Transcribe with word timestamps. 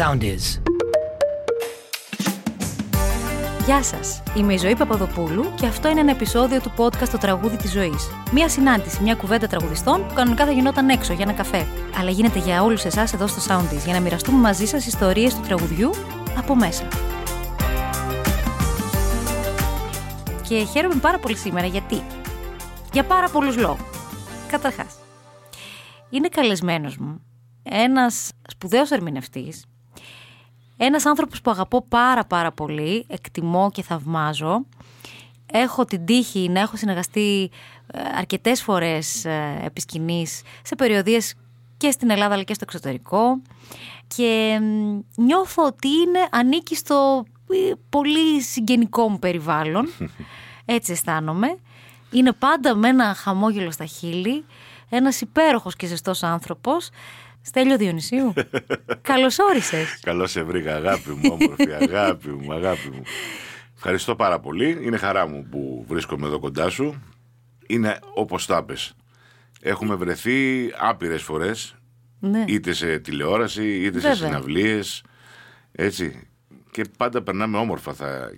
sound 0.00 0.22
is. 0.22 0.60
Γεια 3.64 3.82
σας. 3.82 4.22
Είμαι 4.36 4.54
η 4.54 4.56
Ζωή 4.56 4.76
Παπαδοπούλου 4.76 5.54
και 5.54 5.66
αυτό 5.66 5.88
είναι 5.88 6.00
ένα 6.00 6.10
επεισόδιο 6.10 6.60
του 6.60 6.72
podcast 6.76 7.08
Το 7.08 7.18
Τραγούδι 7.18 7.56
της 7.56 7.70
Ζωής. 7.72 8.10
Μία 8.32 8.48
συνάντηση, 8.48 9.02
μια 9.02 9.14
κουβέντα 9.14 9.46
τραγουδιστών 9.46 10.06
που 10.06 10.14
κανονικά 10.14 10.44
θα 10.44 10.52
γινόταν 10.52 10.88
έξω 10.88 11.12
για 11.12 11.24
ένα 11.28 11.32
καφέ. 11.32 11.66
Αλλά 11.98 12.10
γίνεται 12.10 12.38
για 12.38 12.62
όλους 12.62 12.84
εσάς 12.84 13.12
εδώ 13.12 13.26
στο 13.26 13.40
Soundies 13.48 13.84
για 13.84 13.92
να 13.92 14.00
μοιραστούμε 14.00 14.38
μαζί 14.38 14.66
σας 14.66 14.86
ιστορίες 14.86 15.34
του 15.34 15.40
τραγουδιού 15.40 15.90
από 16.38 16.56
μέσα. 16.56 16.88
Και 20.48 20.64
χαίρομαι 20.64 21.00
πάρα 21.00 21.18
πολύ 21.18 21.36
σήμερα 21.36 21.66
γιατί. 21.66 22.02
Για 22.92 23.04
πάρα 23.04 23.28
πολλούς 23.28 23.56
λόγους. 23.56 23.84
Καταρχάς, 24.48 24.94
είναι 26.10 26.28
καλεσμένος 26.28 26.96
μου 26.96 27.20
ένας 27.62 28.30
σπουδαίος 28.48 28.90
ερμηνευτής, 28.90 29.64
ένας 30.82 31.06
άνθρωπος 31.06 31.40
που 31.40 31.50
αγαπώ 31.50 31.84
πάρα 31.88 32.24
πάρα 32.24 32.52
πολύ, 32.52 33.04
εκτιμώ 33.08 33.70
και 33.72 33.82
θαυμάζω. 33.82 34.66
Έχω 35.52 35.84
την 35.84 36.04
τύχη 36.04 36.48
να 36.48 36.60
έχω 36.60 36.76
συνεργαστεί 36.76 37.50
ε, 37.92 38.00
αρκετές 38.18 38.62
φορές 38.62 39.24
ε, 39.24 39.60
επί 39.64 39.80
σκηνής, 39.80 40.42
σε 40.62 40.74
περιοδίες 40.74 41.34
και 41.76 41.90
στην 41.90 42.10
Ελλάδα 42.10 42.34
αλλά 42.34 42.42
και 42.42 42.54
στο 42.54 42.64
εξωτερικό 42.66 43.42
και 44.06 44.58
μ, 44.62 44.98
νιώθω 45.22 45.64
ότι 45.64 45.88
είναι, 45.88 46.28
ανήκει 46.30 46.76
στο 46.76 47.24
ε, 47.50 47.72
πολύ 47.88 48.42
συγγενικό 48.42 49.08
μου 49.08 49.18
περιβάλλον. 49.18 49.88
Έτσι 50.64 50.92
αισθάνομαι. 50.92 51.58
Είναι 52.10 52.32
πάντα 52.32 52.74
με 52.74 52.88
ένα 52.88 53.14
χαμόγελο 53.14 53.70
στα 53.70 53.84
χείλη, 53.84 54.44
ένας 54.88 55.20
υπέροχος 55.20 55.76
και 55.76 55.86
ζεστός 55.86 56.22
άνθρωπος. 56.22 56.90
Στέλιο 57.42 57.76
Διονυσίου, 57.76 58.32
καλώς 59.02 59.38
όρισες. 59.38 59.98
Καλώς 60.02 60.30
σε 60.30 60.42
βρήκα, 60.42 60.76
αγάπη 60.76 61.10
μου, 61.10 61.38
όμορφη, 61.40 61.72
αγάπη 61.72 62.28
μου, 62.28 62.52
αγάπη 62.52 62.88
μου. 62.88 63.02
Ευχαριστώ 63.76 64.14
πάρα 64.16 64.40
πολύ. 64.40 64.78
Είναι 64.82 64.96
χαρά 64.96 65.26
μου 65.28 65.46
που 65.50 65.84
βρίσκομαι 65.88 66.26
εδώ 66.26 66.38
κοντά 66.38 66.68
σου. 66.70 67.02
Είναι 67.66 67.98
όπως 68.14 68.46
τα 68.46 68.64
πες. 68.64 68.94
Έχουμε 69.60 69.94
βρεθεί 69.94 70.70
άπειρες 70.78 71.22
φορές, 71.22 71.74
Ναι. 72.20 72.44
είτε 72.48 72.72
σε 72.72 72.98
τηλεόραση, 72.98 73.76
είτε 73.80 73.90
Βέβαια. 73.90 74.14
σε 74.14 74.24
συναυλίες. 74.24 75.02
Έτσι. 75.72 76.28
Και 76.70 76.84
πάντα 76.96 77.22
περνάμε 77.22 77.58
όμορφα. 77.58 77.92
Θα... 77.94 78.30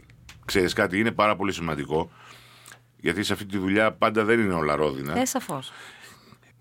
Ξέρεις 0.45 0.73
κάτι, 0.73 0.99
είναι 0.99 1.11
πάρα 1.13 1.37
πολύ 1.37 1.53
σημαντικό. 1.53 2.11
Γιατί 2.97 3.23
σε 3.23 3.33
αυτή 3.33 3.47
τη 3.47 3.59
δουλειά 3.59 3.93
πάντα 3.93 4.25
δεν 4.25 4.41
είναι 4.41 4.55
όλα 4.55 4.77
ρόδινα. 4.77 5.19
Ε, 5.19 5.25
σαφώς. 5.25 5.73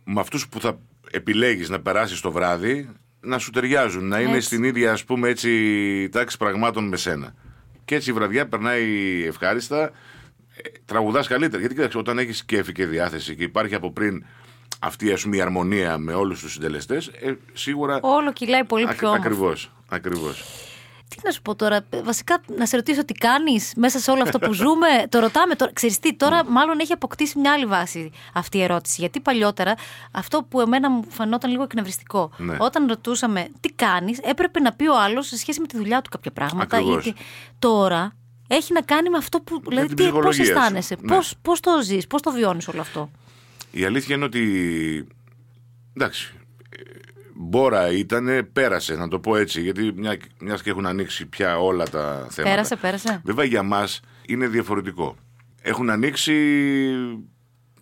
με 0.03 0.19
αυτούς 0.19 0.47
που 0.47 0.59
θα 0.61 0.79
επιλέγεις 1.11 1.69
να 1.69 1.79
περάσεις 1.79 2.21
το 2.21 2.31
βράδυ 2.31 2.89
να 3.19 3.37
σου 3.37 3.51
ταιριάζουν, 3.51 4.07
να 4.07 4.19
είναι 4.19 4.35
Έτσι. 4.35 4.45
στην 4.45 4.63
ίδια 4.63 4.91
ας 4.91 5.03
πούμε 5.03 5.29
έτσι 5.29 6.09
τάξη 6.09 6.37
πραγμάτων 6.37 6.87
με 6.87 6.97
σένα. 6.97 7.33
Και 7.85 7.95
έτσι 7.95 8.09
η 8.09 8.13
βραδιά 8.13 8.47
περνάει 8.47 8.83
ευχάριστα, 9.27 9.83
ε, 9.83 10.69
τραγουδάς 10.85 11.27
καλύτερα. 11.27 11.59
Γιατί 11.59 11.75
κοίταξε, 11.75 11.97
όταν 11.97 12.17
έχεις 12.17 12.45
κέφι 12.45 12.71
και 12.71 12.85
διάθεση 12.85 13.35
και 13.35 13.43
υπάρχει 13.43 13.75
από 13.75 13.91
πριν 13.91 14.25
αυτή 14.79 15.11
ας 15.11 15.21
πούμε 15.23 15.35
η 15.35 15.41
αρμονία 15.41 15.97
με 15.97 16.13
όλους 16.13 16.39
τους 16.39 16.53
συντελεστές, 16.53 17.07
ε, 17.07 17.33
σίγουρα 17.53 17.99
Όλο 18.01 18.33
κυλάει 18.33 18.63
πολύ 18.63 18.87
πιο 18.87 19.07
όμορφα. 19.07 19.25
ακριβώς, 19.25 19.71
ακριβώς. 19.89 20.43
Τι 21.15 21.17
να 21.23 21.31
σου 21.31 21.41
πω 21.41 21.55
τώρα, 21.55 21.85
βασικά 22.03 22.41
να 22.57 22.65
σε 22.65 22.75
ρωτήσω 22.75 23.05
τι 23.05 23.13
κάνεις 23.13 23.73
μέσα 23.75 23.99
σε 23.99 24.11
όλο 24.11 24.21
αυτό 24.21 24.39
που 24.39 24.53
ζούμε. 24.53 24.87
το 25.09 25.19
ρωτάμε 25.19 25.55
τώρα. 25.55 25.71
Ξέρεις 25.73 25.99
τι, 25.99 26.15
τώρα 26.15 26.45
μάλλον 26.45 26.79
έχει 26.79 26.93
αποκτήσει 26.93 27.39
μια 27.39 27.51
άλλη 27.53 27.65
βάση 27.65 28.11
αυτή 28.33 28.57
η 28.57 28.61
ερώτηση. 28.63 28.95
Γιατί 28.99 29.19
παλιότερα 29.19 29.73
αυτό 30.11 30.43
που 30.49 30.61
εμένα 30.61 30.89
μου 30.89 31.05
φαινόταν 31.09 31.51
λίγο 31.51 31.63
εκνευριστικό. 31.63 32.31
Ναι. 32.37 32.55
Όταν 32.59 32.87
ρωτούσαμε 32.87 33.47
τι 33.59 33.69
κάνεις, 33.69 34.19
έπρεπε 34.23 34.59
να 34.59 34.73
πει 34.73 34.87
ο 34.87 34.99
άλλος 35.01 35.27
σε 35.27 35.37
σχέση 35.37 35.59
με 35.61 35.67
τη 35.67 35.77
δουλειά 35.77 36.01
του 36.01 36.09
κάποια 36.09 36.31
πράγματα. 36.31 36.77
Ακριβώς. 36.77 37.05
Ή 37.05 37.13
τι- 37.13 37.19
Τώρα 37.59 38.15
έχει 38.47 38.73
να 38.73 38.81
κάνει 38.81 39.09
με 39.09 39.17
αυτό 39.17 39.39
που. 39.41 39.61
Δηλαδή, 39.67 39.87
την 39.87 39.95
τι, 39.95 40.01
πώς 40.03 40.11
ψυχολογία 40.11 40.45
σου. 40.45 40.51
αισθάνεσαι, 40.51 40.95
Ναι. 41.01 41.15
πώς, 41.15 41.33
πώς 41.41 41.59
το 41.59 41.71
ζεις, 41.83 42.07
πώς 42.07 42.21
το 42.21 42.31
βιώνεις 42.31 42.67
όλο 42.67 42.81
αυτό; 42.81 43.11
Η 43.71 43.85
αλήθεια 43.85 44.15
είναι 44.15 44.25
ότι. 44.25 45.07
Εντάξει. 45.97 46.33
Ε, 47.41 47.47
Μπόρα 47.47 47.91
ήταν, 47.91 48.49
πέρασε, 48.53 48.95
να 48.95 49.07
το 49.07 49.19
πω 49.19 49.35
έτσι. 49.35 49.61
Γιατί 49.61 49.93
μια 49.95 50.17
μιας 50.39 50.61
και 50.61 50.69
έχουν 50.69 50.85
ανοίξει 50.85 51.25
πια 51.25 51.59
όλα 51.59 51.89
τα 51.89 52.27
θέματα. 52.29 52.53
Πέρασε, 52.53 52.75
πέρασε. 52.75 53.21
Βέβαια 53.23 53.45
για 53.45 53.63
μας 53.63 53.99
είναι 54.25 54.47
διαφορετικό. 54.47 55.15
Έχουν 55.61 55.89
ανοίξει 55.89 56.35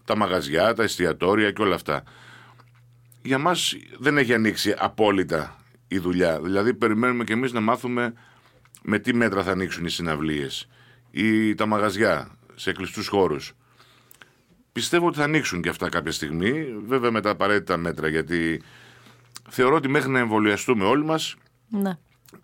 τα 0.05 0.17
μαγαζιά, 0.17 0.73
τα 0.73 0.83
εστιατόρια 0.83 1.51
και 1.51 1.61
όλα 1.61 1.75
αυτά. 1.75 2.03
Για 3.21 3.37
μας 3.37 3.75
δεν 3.99 4.17
έχει 4.17 4.33
ανοίξει 4.33 4.75
απόλυτα 4.77 5.57
η 5.87 5.97
δουλειά. 5.97 6.41
Δηλαδή, 6.41 6.73
περιμένουμε 6.73 7.23
και 7.23 7.33
εμείς 7.33 7.51
να 7.51 7.59
μάθουμε 7.59 8.13
με 8.81 8.99
τι 8.99 9.13
μέτρα 9.13 9.43
θα 9.43 9.51
ανοίξουν 9.51 9.85
οι 9.85 9.89
συναυλίες 9.89 10.67
ή 11.11 11.55
τα 11.55 11.65
μαγαζιά 11.65 12.37
σε 12.55 12.71
κλειστούς 12.71 13.07
χώρους. 13.07 13.53
Πιστεύω 14.71 15.07
ότι 15.07 15.17
θα 15.17 15.23
ανοίξουν 15.23 15.61
και 15.61 15.69
αυτά 15.69 15.89
κάποια 15.89 16.11
στιγμή, 16.11 16.65
βέβαια 16.85 17.11
με 17.11 17.21
τα 17.21 17.29
απαραίτητα 17.29 17.77
μέτρα, 17.77 18.07
γιατί 18.07 18.61
θεωρώ 19.49 19.75
ότι 19.75 19.87
μέχρι 19.87 20.09
να 20.09 20.19
εμβολιαστούμε 20.19 20.85
όλοι 20.85 21.03
μας 21.03 21.35
Ναι. 21.69 21.97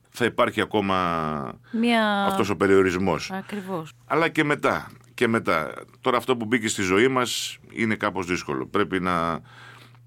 θα 0.09 0.25
υπάρχει 0.25 0.61
ακόμα 0.61 1.59
Μια. 1.71 2.25
αυτός 2.25 2.49
ο 2.49 2.55
περιορισμός. 2.55 3.31
Ακριβώς. 3.31 3.91
Αλλά 4.05 4.27
και 4.29 4.43
μετά, 4.43 4.87
και 5.13 5.27
μετά. 5.27 5.73
Τώρα 6.01 6.17
αυτό 6.17 6.37
που 6.37 6.45
μπήκε 6.45 6.67
στη 6.67 6.81
ζωή 6.81 7.07
μας 7.07 7.57
είναι 7.71 7.95
κάπως 7.95 8.25
δύσκολο. 8.25 8.65
Πρέπει 8.67 8.99
να, 8.99 9.39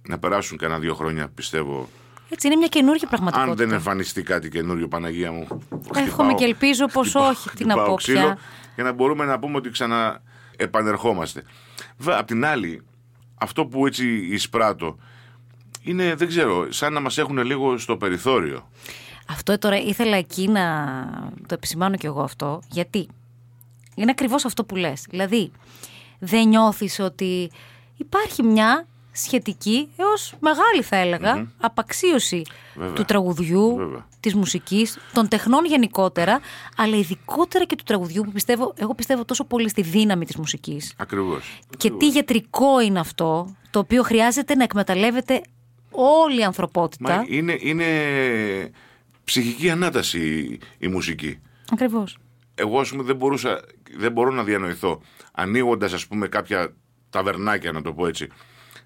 να 0.09 0.19
περάσουν 0.19 0.59
κανένα 0.59 0.81
δύο 0.81 0.95
χρόνια, 0.95 1.29
πιστεύω. 1.35 1.89
Έτσι, 2.31 2.47
είναι 2.47 2.57
μια 2.57 2.67
καινούργια 2.67 3.09
πραγματικότητα. 3.09 3.51
Αν 3.51 3.57
δεν 3.59 3.73
εμφανιστεί 3.73 4.23
κάτι 4.23 4.49
καινούριο, 4.49 4.89
Παναγία 4.89 5.33
μου. 5.33 5.47
Εύχομαι 5.73 6.03
χτυπάω- 6.05 6.35
και 6.35 6.45
ελπίζω 6.45 6.87
πως 6.87 7.07
χτυπάω- 7.09 7.31
όχι, 7.31 7.51
τι 7.51 7.65
να 7.65 7.71
χτυπάω 7.73 7.89
πω 7.89 7.95
ξύλο 7.95 8.19
πια. 8.21 8.39
Για 8.75 8.85
να 8.85 8.93
μπορούμε 8.93 9.25
να 9.25 9.39
πούμε 9.39 9.57
ότι 9.57 9.71
ξανά 9.71 10.23
επανερχόμαστε. 10.57 11.43
Βέβαια, 11.99 12.21
απ' 12.21 12.27
την 12.27 12.45
άλλη, 12.45 12.83
αυτό 13.35 13.67
που 13.67 13.87
έτσι 13.87 14.07
εισπράττω 14.31 14.99
είναι, 15.89 16.15
δεν 16.15 16.29
ξέρω, 16.29 16.73
σαν 16.73 16.93
να 16.93 17.01
μας 17.01 17.19
έχουν 17.19 17.39
λίγο 17.39 17.79
στο 17.79 17.97
περιθώριο. 17.97 18.69
Αυτό 19.29 19.59
τώρα 19.59 19.77
ήθελα 19.77 20.17
εκεί 20.17 20.49
να 20.49 20.65
το 21.47 21.55
επισημάνω 21.55 21.97
κι 21.97 22.07
εγώ 22.07 22.23
αυτό, 22.23 22.63
γιατί 22.71 23.09
είναι 23.95 24.11
ακριβώς 24.11 24.45
αυτό 24.45 24.65
που 24.65 24.77
λες. 24.77 25.07
Δηλαδή, 25.11 25.53
δεν 26.19 26.49
νιώθεις 26.49 26.99
ότι 26.99 27.51
υπάρχει 27.97 28.43
μια 28.43 28.87
σχετική 29.13 29.89
έως 29.97 30.35
μεγάλη 30.41 30.83
θα 30.83 30.97
έλεγα 30.97 31.47
απαξίωση 31.61 32.43
Βέβαια. 32.75 32.93
του 32.93 33.05
τραγουδιού, 33.05 33.77
Βέβαια. 33.77 34.07
της 34.21 34.35
μουσικής, 34.35 34.99
των 35.13 35.29
τεχνών 35.29 35.65
γενικότερα, 35.65 36.41
αλλά 36.77 36.97
ειδικότερα 36.97 37.65
και 37.65 37.77
του 37.77 37.85
τραγουδιού 37.85 38.23
που 38.23 38.33
πιστεύω, 38.33 38.73
εγώ 38.77 38.95
πιστεύω 38.95 39.25
τόσο 39.25 39.45
πολύ 39.45 39.69
στη 39.69 39.83
δύναμη 39.83 40.25
της 40.25 40.37
μουσικής. 40.37 40.95
Ακριβώς. 40.97 41.59
Και 41.77 41.91
τι 41.91 42.09
γιατρικό 42.09 42.81
είναι 42.81 43.01
αυτό, 43.01 43.57
το 43.71 43.79
οποίο 43.79 44.03
χρειάζεται 44.03 44.55
να 44.55 44.63
εκμεταλλεύεται 44.63 45.43
όλη 45.91 46.41
η 46.41 46.45
ανθρωπότητα. 46.45 47.17
Μα 47.17 47.25
είναι, 47.29 47.57
είναι 47.61 47.87
ψυχική 49.25 49.71
ανάταση 49.71 50.19
η, 50.19 50.61
η 50.79 50.89
μουσική. 50.89 51.39
Ακριβώς. 51.73 52.19
Εγώ, 52.55 52.81
ας 52.81 52.91
πούμε, 52.91 53.03
δεν, 53.03 53.17
μπορούσα, 53.17 53.61
δεν 53.97 54.13
μπορώ 54.13 54.31
να 54.31 54.45
διανοηθώ. 54.45 55.03
Ανοίγοντας, 55.33 55.93
ας 55.93 56.07
πούμε, 56.07 56.29
κάποια 56.29 56.75
ταβερνάκια, 57.11 57.73
να 57.73 57.83
το 57.83 57.93
πω 57.93 58.07
έτσι. 58.07 58.29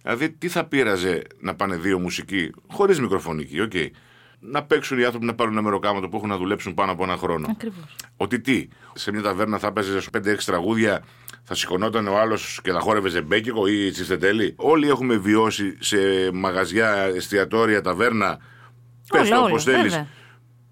Δηλαδή, 0.03 0.31
τι 0.31 0.49
θα 0.49 0.65
πείραζε 0.65 1.23
να 1.41 1.55
πάνε 1.55 1.77
δύο 1.77 1.99
μουσικοί, 1.99 2.51
χωρίς 2.71 3.01
μικροφωνική, 3.01 3.61
οκ. 3.61 3.73
Να 4.41 4.63
παίξουν 4.63 4.99
οι 4.99 5.05
άνθρωποι 5.05 5.27
να 5.27 5.35
πάρουν 5.35 5.53
ένα 5.53 5.63
μεροκάματο 5.63 6.09
που 6.09 6.17
έχουν 6.17 6.29
να 6.29 6.37
δουλέψουν 6.37 6.75
πάνω 6.75 6.93
από 6.93 7.03
ένα 7.03 7.17
χρόνο. 7.17 7.47
Ακριβώς. 7.51 7.97
Ότι 8.17 8.41
τι, 8.41 8.69
σε 8.95 9.13
μια 9.13 9.23
ταβέρνα 9.23 9.59
θα 9.59 9.73
παίζεις 9.73 10.09
5-6 10.17 10.37
τραγούδια, 10.45 11.05
θα 11.53 11.61
σηκωνόταν 11.61 12.07
ο 12.09 12.19
άλλος 12.19 12.61
και 12.63 12.73
θα 12.73 12.81
χόρευε 12.81 13.09
ζεμπέκικο 13.09 13.67
ή 13.67 13.91
τσιφτετέλη. 13.91 14.55
Όλοι 14.57 14.89
έχουμε 14.89 15.17
βιώσει 15.17 15.77
σε 15.81 15.97
μαγαζιά, 16.33 16.89
εστιατόρια, 17.15 17.81
ταβέρνα. 17.81 18.39
Πες 19.09 19.21
Όλα, 19.21 19.31
το 19.31 19.37
όλα, 19.37 19.47
όπως 19.47 19.65
θέλεις. 19.65 19.83
βέβαια. 19.83 20.07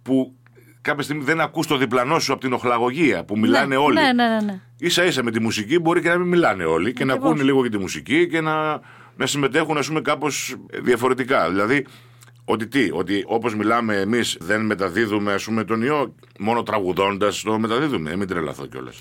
Που 0.02 0.34
κάποια 0.80 1.02
στιγμή 1.02 1.24
δεν 1.24 1.40
ακούς 1.40 1.66
το 1.66 1.76
διπλανό 1.76 2.18
σου 2.18 2.32
από 2.32 2.40
την 2.40 2.52
οχλαγωγία 2.52 3.24
που 3.24 3.38
μιλάνε 3.38 3.66
ναι, 3.66 3.76
όλοι. 3.76 3.94
Ναι, 3.94 4.12
ναι, 4.12 4.28
ναι. 4.28 4.40
ναι. 4.40 4.60
Ίσα 4.78 5.04
ίσα 5.04 5.22
με 5.22 5.30
τη 5.30 5.40
μουσική 5.40 5.78
μπορεί 5.78 6.00
και 6.00 6.08
να 6.08 6.18
μην 6.18 6.28
μιλάνε 6.28 6.64
όλοι 6.64 6.92
και 6.92 7.04
να 7.04 7.12
Ακριβώς. 7.12 7.30
ακούνε 7.30 7.44
λίγο 7.44 7.62
και 7.62 7.68
τη 7.68 7.78
μουσική 7.78 8.28
και 8.28 8.40
να, 8.40 8.80
να 9.16 9.26
συμμετέχουν 9.26 9.78
ας 9.78 9.86
πούμε 9.86 10.00
κάπως 10.00 10.56
διαφορετικά. 10.82 11.50
Δηλαδή 11.50 11.86
ότι 12.44 12.66
τι, 12.68 12.90
ότι 12.92 13.24
όπως 13.26 13.54
μιλάμε 13.54 13.96
εμείς 13.96 14.36
δεν 14.40 14.60
μεταδίδουμε 14.60 15.32
ας 15.32 15.44
πούμε 15.44 15.64
τον 15.64 15.82
ιό 15.82 16.14
μόνο 16.38 16.62
τραγουδώντας 16.62 17.42
το 17.42 17.58
μεταδίδουμε. 17.58 18.10
Ε, 18.10 18.16
μην 18.16 18.28
τρελαθώ 18.28 18.66
κιόλας. 18.66 19.00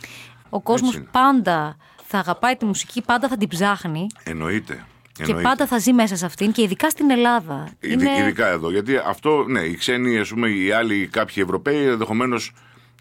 Ο 0.49 0.61
κόσμος 0.61 0.95
είναι. 0.95 1.05
πάντα 1.11 1.77
θα 2.05 2.17
αγαπάει 2.17 2.55
τη 2.55 2.65
μουσική, 2.65 3.01
πάντα 3.01 3.27
θα 3.27 3.37
την 3.37 3.47
ψάχνει 3.47 4.07
Εννοείται. 4.23 4.85
και 5.11 5.21
Εννοείται. 5.23 5.47
πάντα 5.47 5.65
θα 5.67 5.77
ζει 5.77 5.93
μέσα 5.93 6.15
σε 6.15 6.25
αυτήν 6.25 6.51
και 6.51 6.61
ειδικά 6.61 6.89
στην 6.89 7.09
Ελλάδα. 7.11 7.69
Ειδι- 7.79 8.17
Ειδικά 8.19 8.47
εδώ. 8.47 8.71
Γιατί 8.71 8.97
αυτό, 8.97 9.43
ναι, 9.47 9.59
οι 9.59 9.75
ξένοι, 9.75 10.17
ας 10.17 10.29
πούμε, 10.29 10.49
οι 10.49 10.71
άλλοι 10.71 11.07
κάποιοι 11.07 11.35
Ευρωπαίοι 11.45 11.85
ενδεχομένως 11.87 12.51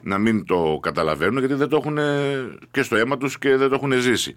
να 0.03 0.19
μην 0.19 0.45
το 0.45 0.79
καταλαβαίνουν 0.83 1.39
γιατί 1.39 1.55
δεν 1.55 1.69
το 1.69 1.77
έχουν 1.77 1.99
και 2.71 2.83
στο 2.83 2.97
αίμα 2.97 3.17
τους 3.19 3.39
και 3.39 3.57
δεν 3.57 3.69
το 3.69 3.75
έχουν 3.75 3.93
ζήσει. 3.93 4.35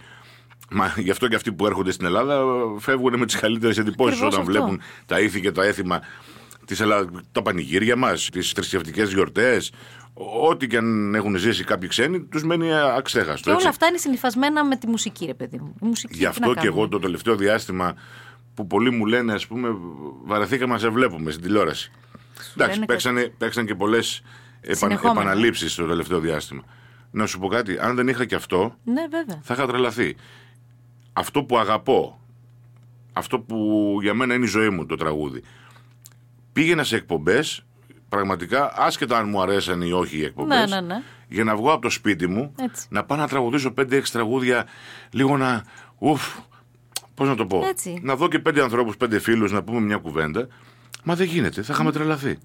Μα 0.74 0.94
γι' 0.98 1.12
αυτό 1.12 1.28
και 1.28 1.36
αυτοί 1.36 1.52
που 1.52 1.66
έρχονται 1.66 1.92
στην 1.92 2.06
Ελλάδα 2.06 2.44
φεύγουν 2.80 3.18
με 3.20 3.26
τις 3.26 3.36
καλύτερες 3.36 3.78
εντυπώσεις 3.78 4.14
Ακριβώς 4.22 4.34
όταν 4.40 4.48
αυτό. 4.48 4.52
βλέπουν 4.52 4.82
τα 5.06 5.20
ήθη 5.20 5.42
και 5.42 5.52
τα 5.52 5.64
έθιμα 5.64 6.02
Της 6.72 6.80
Ελλάδα, 6.80 7.10
τα 7.32 7.42
πανηγύρια 7.42 7.96
μας, 7.96 8.30
τις 8.32 8.52
θρησκευτικές 8.52 9.12
γιορτές. 9.14 9.72
Ό,τι 10.50 10.68
και 10.68 10.78
αν 10.78 11.16
έχουν 11.16 11.36
ζήσει 11.36 11.64
κάποιοι 11.64 11.90
ξένοι, 11.90 12.22
τους 12.24 12.44
μένει 12.44 12.74
αξέχαστο. 12.74 13.50
Και 13.50 13.56
όλα 13.60 13.70
αυτά 13.70 13.88
είναι 13.88 13.98
συνυφασμένα 13.98 14.66
με 14.66 14.76
τη 14.78 14.88
μουσική, 14.88 15.26
ρε 15.26 15.34
παιδί 15.34 15.58
μου. 15.58 15.76
Η 15.82 15.86
μουσική, 15.86 16.14
Γι' 16.14 16.20
τι 16.20 16.26
αυτό 16.26 16.40
να 16.48 16.48
και 16.48 16.54
κάνουμε. 16.60 16.76
εγώ 16.78 16.88
το 16.90 17.00
τελευταίο 17.00 17.36
διάστημα 17.36 17.96
που 18.54 18.68
πολλοί 18.68 18.92
μου 18.92 19.06
λένε, 19.06 19.34
ας 19.34 19.48
πούμε, 19.48 19.76
βαρεθήκαμε 20.24 20.74
να 20.74 20.80
σε 20.80 20.90
βλέπουμε 20.90 21.32
στην 21.32 21.44
τηλεόραση. 21.44 21.92
Εντάξει, 22.56 22.74
λένε 22.76 22.86
παίξανε, 22.86 23.34
παίξαν 23.38 23.66
και 23.66 23.76
πολλές 23.76 24.22
επαν, 24.62 24.76
Συνεχόμενα. 24.76 25.22
επαναλήψεις 25.22 25.76
το 25.76 25.86
τελευταίο 25.88 26.20
διάστημα. 26.20 26.64
Να 27.12 27.26
σου 27.26 27.40
πω 27.40 27.48
κάτι, 27.48 27.78
αν 27.80 27.96
δεν 27.96 28.08
είχα 28.08 28.26
και 28.26 28.36
αυτό, 28.36 28.76
Ναι, 28.84 29.02
βέβαια. 29.10 29.40
θα 29.44 29.54
είχα 29.54 29.68
τρελαθεί. 29.68 30.16
Αυτό 31.14 31.44
που 31.44 31.58
αγαπώ, 31.58 32.20
αυτό 33.14 33.40
που 33.40 33.98
για 34.02 34.14
μένα 34.14 34.34
είναι 34.34 34.46
η 34.46 34.48
ζωή 34.48 34.70
μου 34.70 34.86
το 34.86 34.96
τραγούδι. 34.96 35.42
Πήγαινα 36.54 36.84
σε 36.84 36.96
εκπομπές, 36.96 37.66
πραγματικά, 38.10 38.74
άσχετα 38.78 39.18
αν 39.18 39.30
μου 39.30 39.42
αρέσαν 39.42 39.82
ή 39.82 39.92
όχι 39.92 40.18
οι 40.18 40.24
εκπομπές, 40.24 40.70
Ναι, 40.70 40.80
ναι, 40.82 40.88
ναι. 40.88 41.02
για 41.28 41.44
να 41.44 41.56
βγω 41.56 41.72
από 41.72 41.82
το 41.82 41.90
σπίτι 41.90 42.28
μου, 42.28 42.54
Έτσι. 42.60 42.88
να 42.90 43.04
πάω 43.04 43.18
να 43.18 43.28
τραγουδήσω 43.28 43.74
5-6 43.78 44.02
τραγούδια, 44.12 44.66
λίγο 45.12 45.38
να. 45.38 45.64
Ουφ, 45.98 46.38
πώς 47.14 47.28
να 47.28 47.36
το 47.36 47.46
πω. 47.46 47.64
Έτσι. 47.68 48.00
Να 48.04 48.16
δω 48.16 48.28
και 48.28 48.40
πέντε 48.40 48.62
ανθρώπους, 48.62 48.98
πέντε 48.98 49.20
φίλους, 49.20 49.52
να 49.52 49.64
πούμε 49.64 49.80
μια 49.80 49.98
κουβέντα. 49.98 50.48
Μα 51.04 51.16
δεν 51.16 51.28
γίνεται, 51.28 51.62
θα 51.62 51.74
είχαμε 51.74 51.92
τρελαθεί. 51.92 52.38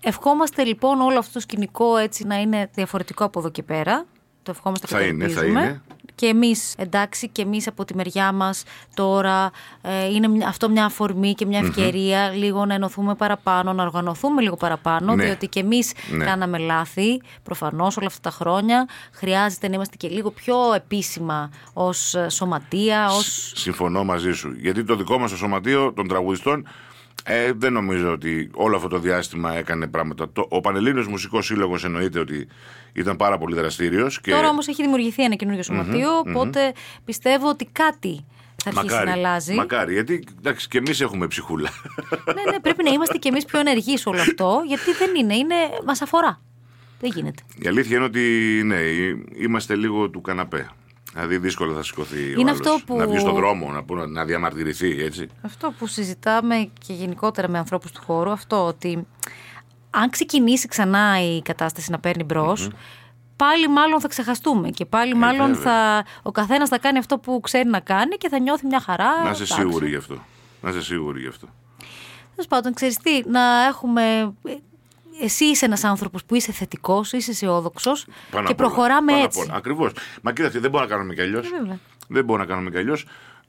Ευχόμαστε 0.00 0.64
λοιπόν 0.64 1.00
όλο 1.00 1.18
αυτό 1.18 1.32
το 1.32 1.40
σκηνικό 1.40 1.96
έτσι 1.96 2.24
να 2.26 2.40
είναι 2.40 2.70
διαφορετικό 2.74 3.24
από 3.24 3.38
εδώ 3.38 3.50
και 3.50 3.62
πέρα. 3.62 4.04
Το 4.42 4.50
ευχόμαστε 4.56 4.86
και 4.86 4.92
Θα 4.92 4.98
το 4.98 5.06
είναι, 5.06 5.28
θα 5.28 5.40
ελπίζουμε. 5.40 5.60
είναι. 5.60 5.82
Και 6.14 6.26
εμείς, 6.26 6.74
εντάξει, 6.78 7.28
και 7.28 7.42
εμείς 7.42 7.66
από 7.66 7.84
τη 7.84 7.94
μεριά 7.94 8.32
μας 8.32 8.62
τώρα 8.94 9.50
ε, 9.82 10.06
είναι 10.06 10.28
μια- 10.28 10.48
αυτό 10.48 10.68
μια 10.68 10.84
αφορμή 10.84 11.34
και 11.34 11.46
μια 11.46 11.58
ευκαιρία 11.58 12.28
λίγο 12.28 12.64
να 12.66 12.74
ενωθούμε 12.74 13.14
παραπάνω, 13.14 13.72
να 13.72 13.82
οργανωθούμε 13.82 14.42
λίγο 14.42 14.56
παραπάνω, 14.56 15.14
Ναι. 15.14 15.24
διότι 15.24 15.48
και 15.48 15.60
εμείς 15.60 15.92
Ναι. 16.10 16.24
κάναμε 16.24 16.58
λάθη 16.58 17.22
προφανώς 17.42 17.96
όλα 17.96 18.06
αυτά 18.06 18.20
τα 18.30 18.36
χρόνια. 18.36 18.88
Χρειάζεται 19.12 19.68
να 19.68 19.74
είμαστε 19.74 19.96
και 19.96 20.08
λίγο 20.08 20.30
πιο 20.30 20.56
επίσημα 20.74 21.50
ως 21.72 22.16
σωματεία, 22.28 23.06
ω. 23.10 23.20
Σ- 23.20 23.56
Συμφωνώ 23.56 24.04
μαζί 24.04 24.32
σου. 24.32 24.52
Γιατί 24.60 24.84
το 24.84 24.96
δικό 24.96 25.18
μας 25.18 25.30
το 25.30 25.36
σωματείο 25.36 25.92
των 25.92 26.08
τραγουδιστών 26.08 26.68
ε, 27.24 27.52
δεν 27.52 27.72
νομίζω 27.72 28.12
ότι 28.12 28.50
όλο 28.54 28.76
αυτό 28.76 28.88
το 28.88 28.98
διάστημα 28.98 29.54
έκανε 29.56 29.86
πράγματα. 29.86 30.30
Το, 30.32 30.46
ο 30.48 30.60
Πανελλήνιος 30.60 31.06
Μουσικός 31.06 31.46
Σύλλογος 31.46 31.84
εννοείται 31.84 32.18
ότι 32.18 32.48
ήταν 32.92 33.16
πάρα 33.16 33.38
πολύ 33.38 33.54
δραστήριος. 33.54 34.20
Και 34.20 34.30
Τώρα 34.30 34.48
όμως 34.48 34.68
έχει 34.68 34.82
δημιουργηθεί 34.82 35.22
ένα 35.24 35.34
καινούργιο 35.34 35.62
σωματείο, 35.62 36.18
οπότε 36.18 36.72
πιστεύω 37.04 37.48
ότι 37.48 37.68
κάτι 37.72 38.24
θα 38.62 38.68
αρχίσει 38.70 38.86
μακάρι, 38.86 39.06
να 39.06 39.12
αλλάζει. 39.12 39.54
μακάρι, 39.54 39.92
γιατί 39.92 40.24
εντάξει, 40.38 40.68
και 40.68 40.78
εμείς 40.78 41.00
έχουμε 41.00 41.26
ψυχούλα. 41.26 41.70
ναι, 42.34 42.50
ναι, 42.52 42.60
πρέπει 42.60 42.82
να 42.84 42.90
είμαστε 42.90 43.18
κι 43.18 43.28
εμείς 43.28 43.44
πιο 43.44 43.58
ενεργοί 43.58 43.96
σε 43.96 44.08
όλο 44.08 44.20
αυτό, 44.20 44.62
γιατί 44.66 44.92
δεν 44.98 45.14
είναι, 45.14 45.34
είναι 45.36 45.54
μας 45.86 46.02
αφορά. 46.02 46.40
Δεν 47.00 47.10
γίνεται. 47.14 47.42
Η 47.58 47.68
αλήθεια 47.68 47.96
είναι 47.96 48.04
ότι 48.04 48.20
ναι, 48.64 48.76
εί- 48.80 49.24
είμαστε 49.38 49.76
λίγο 49.76 50.10
του 50.10 50.20
καναπέ. 50.20 50.68
Δηλαδή 51.12 51.38
δύσκολα 51.38 51.74
θα 51.74 51.82
σηκωθεί 51.82 52.16
ο 52.18 52.40
Είναι 52.40 52.50
άλλος 52.50 52.60
αυτό 52.66 52.78
που- 52.86 52.96
να 52.96 53.06
βγει 53.06 53.18
στον 53.18 53.34
δρόμο, 53.34 53.70
να, 53.70 53.82
πω- 53.82 54.06
να 54.06 54.24
διαμαρτυρηθεί, 54.24 55.02
έτσι. 55.02 55.26
Αυτό 55.42 55.72
που 55.78 55.86
συζητάμε 55.86 56.70
και 56.86 56.92
γενικότερα 56.92 57.48
με 57.48 57.58
ανθρώπους 57.58 57.92
του 57.92 58.00
χώρου, 58.04 58.30
αυτό 58.30 58.66
ότι 58.66 59.06
αν 59.90 60.10
ξεκινήσει 60.10 60.68
ξανά 60.68 61.22
η 61.22 61.42
κατάσταση 61.42 61.90
να 61.90 61.98
παίρνει 61.98 62.24
μπρος, 62.24 62.68
πάλι 63.36 63.68
μάλλον 63.68 64.00
θα 64.00 64.08
ξεχαστούμε 64.08 64.70
και 64.70 64.84
πάλι 64.84 65.14
μάλλον 65.14 65.50
Ε, 65.50 65.54
βέβαια. 65.54 65.72
θα, 65.72 66.04
ο 66.22 66.30
καθένας 66.32 66.68
θα 66.68 66.78
κάνει 66.78 66.98
αυτό 66.98 67.18
που 67.18 67.40
ξέρει 67.40 67.68
να 67.68 67.80
κάνει 67.80 68.16
και 68.16 68.28
θα 68.28 68.38
νιώθει 68.40 68.66
μια 68.66 68.80
χαρά. 68.80 69.06
να 69.16 69.30
είσαι 69.30 69.42
εντάξει. 69.42 69.52
σίγουρη 69.52 69.88
γι' 69.88 69.96
αυτό. 69.96 70.18
Να 70.62 70.70
είσαι 70.70 70.82
σίγουρη 70.82 71.20
γι' 71.20 71.28
αυτό. 71.28 71.46
Τέλος 72.34 72.46
πάντων, 72.48 72.74
ξέρεις 72.74 72.96
τι, 72.96 73.22
να 73.28 73.64
έχουμε. 73.66 74.34
Ε, 75.20 75.24
Εσύ 75.24 75.44
είσαι 75.44 75.64
ένας 75.64 75.84
άνθρωπος 75.84 76.24
που 76.24 76.34
είσαι 76.34 76.52
θετικός, 76.52 77.12
είσαι 77.12 77.30
αισιόδοξος 77.30 78.06
Πάνω 78.30 78.46
και 78.46 78.52
απ' 78.52 78.60
όλα. 78.60 78.68
προχωράμε 78.68 79.12
Πάνω 79.12 79.24
απ' 79.24 79.30
έτσι. 79.30 79.40
όλα. 79.40 79.54
Ακριβώς. 79.54 79.92
Μα 80.22 80.32
κοίταξε, 80.32 80.58
δεν 80.58 80.70
μπορούμε 80.70 80.90
να 80.90 80.96
κάνουμε 80.96 81.14
κι 81.14 81.20
αλλιώς. 81.20 81.46
Ε, 81.46 81.48
βέβαια. 81.58 81.78
Δεν 82.08 82.24
μπορούμε 82.24 82.44
να 82.44 82.50
κάνουμε 82.50 82.70
κι 82.70 82.76
αλλιώς. 82.76 83.06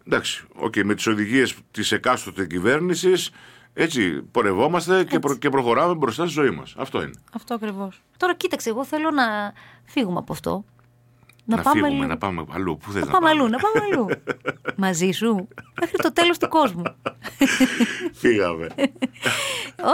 Εντάξει, 0.08 0.44
οκ, 0.56 0.76
με 0.84 0.96
τις 0.96 1.08
οδηγίες 1.08 1.56
της 1.72 1.92
εκάστοτε 1.92 2.46
κυβέρνησης, 2.46 3.30
έτσι 3.74 4.22
πορευόμαστε 4.32 5.04
και, 5.04 5.20
προ- 5.20 5.38
και 5.38 5.50
προχωράμε 5.50 5.94
μπροστά 5.94 6.24
στη 6.24 6.34
ζωή 6.34 6.50
μας. 6.50 6.74
Αυτό 6.78 7.02
είναι. 7.02 7.12
Αυτό 7.34 7.54
ακριβώς. 7.54 8.02
Τώρα 8.18 8.36
κοίταξε, 8.36 8.70
εγώ 8.70 8.86
θέλω 8.86 9.12
να 9.12 9.54
φύγουμε 9.86 10.18
από 10.18 10.34
αυτό. 10.34 10.66
Να, 11.46 11.56
Να, 11.56 11.62
πάμε 11.62 11.76
φύγουμε, 11.80 11.94
λίγο- 11.96 12.08
να 12.08 12.18
πάμε 12.18 12.46
αλλού. 12.52 12.78
Πού 12.78 12.92
θες 12.92 13.00
Να 13.02 13.06
να, 13.06 13.12
πάμε 13.12 13.30
αλλού, 13.30 13.48
να 13.50 13.58
πάμε 13.58 13.86
αλλού. 13.92 14.08
Μαζί 14.84 15.12
σου. 15.12 15.48
Μέχρι 15.80 15.98
το 15.98 16.14
τέλος 16.14 16.38
του 16.38 16.48
κόσμου. 16.48 16.84
Φύγαμε. 18.22 18.68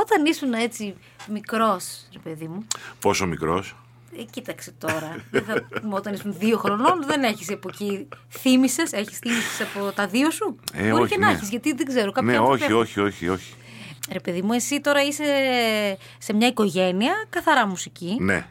Όταν 0.01 0.25
ήσουν 0.25 0.53
έτσι 0.53 0.95
μικρός, 1.27 2.07
ρε 2.13 2.19
παιδί 2.19 2.47
μου, 2.47 2.67
Πόσο 2.99 3.25
μικρός; 3.25 3.75
ε, 4.19 4.23
κοίταξε 4.23 4.71
τώρα. 4.77 5.15
Δεν 5.31 5.43
θα 5.43 5.63
πούμε 5.81 5.95
όταν 5.95 6.13
ήσουν 6.13 6.35
δύο 6.39 6.57
χρονών, 6.57 7.03
δεν 7.05 7.23
έχεις 7.23 7.51
από 7.51 7.69
εκεί. 7.73 8.07
Θύμησες, 8.29 8.91
έχεις 8.91 9.17
θύμησες 9.17 9.61
από 9.61 9.91
τα 9.91 10.07
δύο 10.07 10.31
σου; 10.31 10.55
Ε, 10.73 10.89
Μπορεί 10.89 11.01
όχι, 11.03 11.13
και 11.13 11.19
να 11.19 11.27
ναι. 11.27 11.33
έχεις, 11.33 11.49
γιατί 11.49 11.73
δεν 11.73 11.85
ξέρω. 11.85 12.11
Κάποιοι 12.11 12.29
Ναι, 12.31 12.37
άνθρωποι 12.37 12.63
όχι, 12.63 12.71
έχουν. 12.71 12.81
όχι, 12.81 12.99
όχι, 12.99 13.29
όχι. 13.29 13.53
Ρε 14.11 14.19
παιδί 14.19 14.41
μου, 14.41 14.53
εσύ 14.53 14.81
τώρα 14.81 15.03
είσαι 15.03 15.23
σε 16.17 16.33
μια 16.33 16.47
οικογένεια 16.47 17.13
καθαρά 17.29 17.67
μουσική. 17.67 18.17
Ναι. 18.19 18.45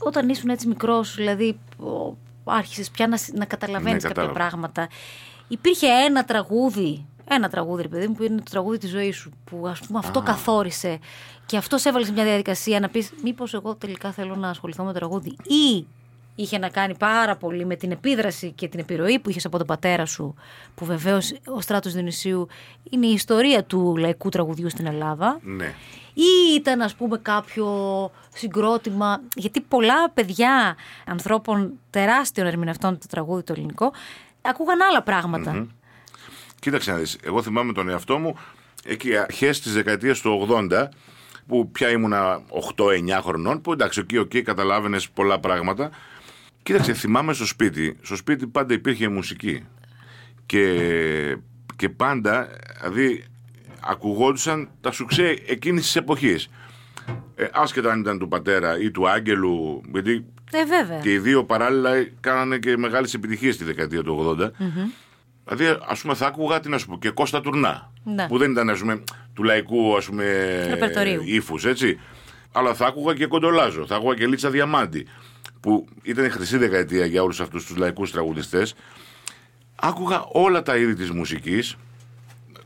Όταν 0.00 0.28
ήσουν 0.28 0.48
έτσι 0.50 0.66
μικρός, 0.68 1.14
δηλαδή 1.14 1.58
ο- 1.78 2.16
άρχισες 2.44 2.90
πια 2.90 3.06
να, 3.08 3.16
σ- 3.16 3.34
να 3.34 3.44
καταλαβαίνεις 3.44 4.02
Ναι, 4.02 4.08
κάποια 4.08 4.22
κατάλαβα. 4.22 4.38
πράγματα. 4.38 4.88
Υπήρχε 5.48 5.86
ένα 5.86 6.24
τραγούδι, 6.24 7.06
ένα 7.28 7.48
τραγούδι, 7.48 7.82
ρε 7.82 7.88
παιδί 7.88 8.06
μου, 8.06 8.14
που 8.14 8.22
είναι 8.22 8.36
το 8.36 8.50
τραγούδι 8.50 8.78
της 8.78 8.90
ζωής 8.90 9.16
σου, 9.16 9.30
που 9.44 9.66
ας 9.68 9.80
πούμε 9.80 9.98
αυτό 9.98 10.20
καθόρισε 10.22 10.98
και 11.46 11.56
αυτό 11.56 11.78
σε 11.78 11.88
έβαλες 11.88 12.06
σε 12.06 12.12
μια 12.12 12.24
διαδικασία 12.24 12.80
να 12.80 12.88
πεις 12.88 13.12
μήπως 13.22 13.54
εγώ 13.54 13.74
τελικά 13.74 14.12
θέλω 14.12 14.36
να 14.36 14.48
ασχοληθώ 14.48 14.84
με 14.84 14.92
το 14.92 14.98
τραγούδι 14.98 15.36
ή 15.42 15.86
είχε 16.34 16.58
να 16.58 16.68
κάνει 16.68 16.96
πάρα 16.96 17.36
πολύ 17.36 17.64
με 17.66 17.76
την 17.76 17.90
επίδραση 17.90 18.50
και 18.52 18.68
την 18.68 18.80
επιρροή 18.80 19.18
που 19.18 19.30
είχες 19.30 19.44
από 19.44 19.58
τον 19.58 19.66
πατέρα 19.66 20.06
σου, 20.06 20.34
που 20.74 20.84
βεβαίως 20.84 21.32
ο 21.46 21.60
Στράτος 21.60 21.92
Διονυσίου 21.92 22.48
είναι 22.90 23.06
η 23.06 23.12
ιστορία 23.12 23.64
του 23.64 23.96
λαϊκού 23.96 24.28
τραγουδιού 24.28 24.70
στην 24.70 24.86
Ελλάδα 24.86 25.38
Ναι. 25.42 25.74
ή 26.14 26.54
ήταν 26.54 26.80
ας 26.80 26.94
πούμε 26.94 27.18
κάποιο 27.22 27.66
συγκρότημα 28.34 29.20
γιατί 29.36 29.60
πολλά 29.60 30.10
παιδιά 30.10 30.76
ανθρώπων 31.06 31.72
τεράστιων 31.90 32.46
ερμηνευτών 32.46 32.98
το 32.98 33.06
τραγούδι 33.08 33.42
το 33.42 33.52
ελληνικό 33.56 33.92
ακούγαν 34.42 34.82
άλλα 34.82 35.02
πράγματα. 35.02 35.66
Κοίταξε 36.60 36.90
να 36.90 36.96
δεις, 36.96 37.18
εγώ 37.22 37.42
θυμάμαι 37.42 37.72
τον 37.72 37.88
εαυτό 37.88 38.18
μου 38.18 38.36
εκεί 38.84 39.16
αρχές 39.16 39.60
της 39.60 39.72
δεκαετίας 39.72 40.20
του 40.20 40.48
80 40.70 40.88
που 41.46 41.70
πια 41.70 41.90
ήμουνα 41.90 42.40
8-9 42.76 43.20
χρονών 43.22 43.60
που 43.60 43.72
εντάξει 43.72 44.00
εκεί, 44.00 44.16
εκεί 44.16 44.42
καταλάβαινες 44.42 45.10
πολλά 45.10 45.38
πράγματα 45.40 45.90
Κοίταξε, 46.62 46.92
θυμάμαι 46.94 47.32
στο 47.32 47.46
σπίτι, 47.46 47.96
στο 48.02 48.16
σπίτι 48.16 48.46
πάντα 48.46 48.74
υπήρχε 48.74 49.08
μουσική 49.08 49.64
και, 50.46 51.36
και 51.76 51.88
πάντα, 51.88 52.48
δηλαδή 52.82 53.24
ακουγόντουσαν 53.80 54.68
τα 54.80 54.90
σουξέ 54.90 55.38
εκείνης 55.46 55.82
της 55.82 55.96
εποχής 55.96 56.48
ε, 57.34 57.46
άσχετα 57.52 57.90
αν 57.92 58.00
ήταν 58.00 58.18
του 58.18 58.28
πατέρα 58.28 58.78
ή 58.80 58.90
του 58.90 59.08
Άγγελου 59.08 59.82
γιατί 59.92 60.24
Ε, 60.52 60.64
βέβαια. 60.64 60.98
και 61.00 61.12
οι 61.12 61.18
δύο 61.18 61.44
παράλληλα 61.44 61.90
κάνανε 62.20 62.58
και 62.58 62.76
μεγάλες 62.76 63.14
επιτυχίες 63.14 63.54
στη 63.54 63.64
δεκαετία 63.64 64.02
του 64.02 64.36
80. 64.40 64.50
Δηλαδή, 65.48 65.78
ας 65.88 66.00
πούμε, 66.00 66.14
θα 66.14 66.26
άκουγα 66.26 66.60
τι 66.60 66.68
να 66.68 66.78
σου 66.78 66.86
πω 66.86 66.98
και 66.98 67.10
Κώστα 67.10 67.40
Τουρνά. 67.40 67.92
Ναι. 68.04 68.26
Που 68.26 68.38
δεν 68.38 68.50
ήταν, 68.50 68.70
ας 68.70 68.78
πούμε, 68.78 69.02
του 69.34 69.42
λαϊκού 69.42 69.96
ας 69.96 70.04
πούμε, 70.06 70.24
Ρεπερτορίου. 70.68 71.22
ύφους, 71.24 71.64
έτσι. 71.64 71.98
Αλλά 72.52 72.74
θα 72.74 72.86
άκουγα 72.86 73.14
και 73.14 73.26
Κοντολάζο, 73.26 73.86
θα 73.86 73.96
άκουγα 73.96 74.14
και 74.14 74.26
Λίτσα 74.26 74.50
Διαμάντη. 74.50 75.06
Που 75.62 75.88
ήταν 76.02 76.24
η 76.24 76.28
χρυσή 76.28 76.56
δεκαετία 76.56 77.06
για 77.06 77.22
όλους 77.22 77.40
αυτούς 77.40 77.66
τους 77.66 77.76
λαϊκούς 77.76 78.10
τραγουδιστές. 78.12 78.74
Άκουγα 79.74 80.24
όλα 80.32 80.62
τα 80.62 80.76
είδη 80.76 80.94
της 80.94 81.10
μουσικής. 81.10 81.76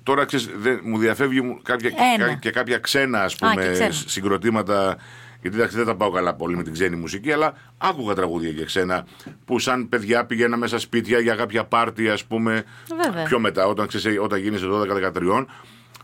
Τώρα 0.02 0.24
ξέρεις, 0.24 0.48
δεν- 0.56 0.80
μου 0.84 0.98
διαφεύγει 0.98 1.40
μου 1.40 1.58
κάποια, 1.62 1.90
Ένα. 2.14 2.26
κα- 2.26 2.34
και 2.34 2.50
κάποια 2.50 2.78
ξένα 2.78 3.22
ας 3.22 3.32
Α, 3.34 3.36
και 3.36 3.46
πούμε, 3.46 3.70
ξένα. 3.72 3.92
συγκροτήματα. 3.92 4.96
Γιατί 5.40 5.56
εντάξει, 5.56 5.76
δεν 5.76 5.86
τα 5.86 5.94
πάω 5.96 6.10
καλά 6.10 6.34
πολύ 6.34 6.56
με 6.56 6.62
την 6.62 6.72
ξένη 6.72 6.96
μουσική, 6.96 7.32
αλλά 7.32 7.54
άκουγα 7.78 8.14
τραγούδια 8.14 8.52
και 8.52 8.64
ξένα 8.64 9.06
που 9.44 9.58
σαν 9.58 9.88
παιδιά 9.88 10.24
πηγαίνα 10.24 10.56
μέσα 10.56 10.78
σπίτια 10.78 11.18
για 11.18 11.34
κάποια 11.34 11.64
πάρτι, 11.64 12.08
ας 12.08 12.24
πούμε. 12.24 12.64
Βέβαια. 13.04 13.24
Πιο 13.24 13.38
μετά, 13.38 13.66
όταν, 13.66 13.86
ξέρεις, 13.86 14.18
όταν 14.20 14.38
γίνεσαι 14.40 14.66
12-13, 14.66 15.46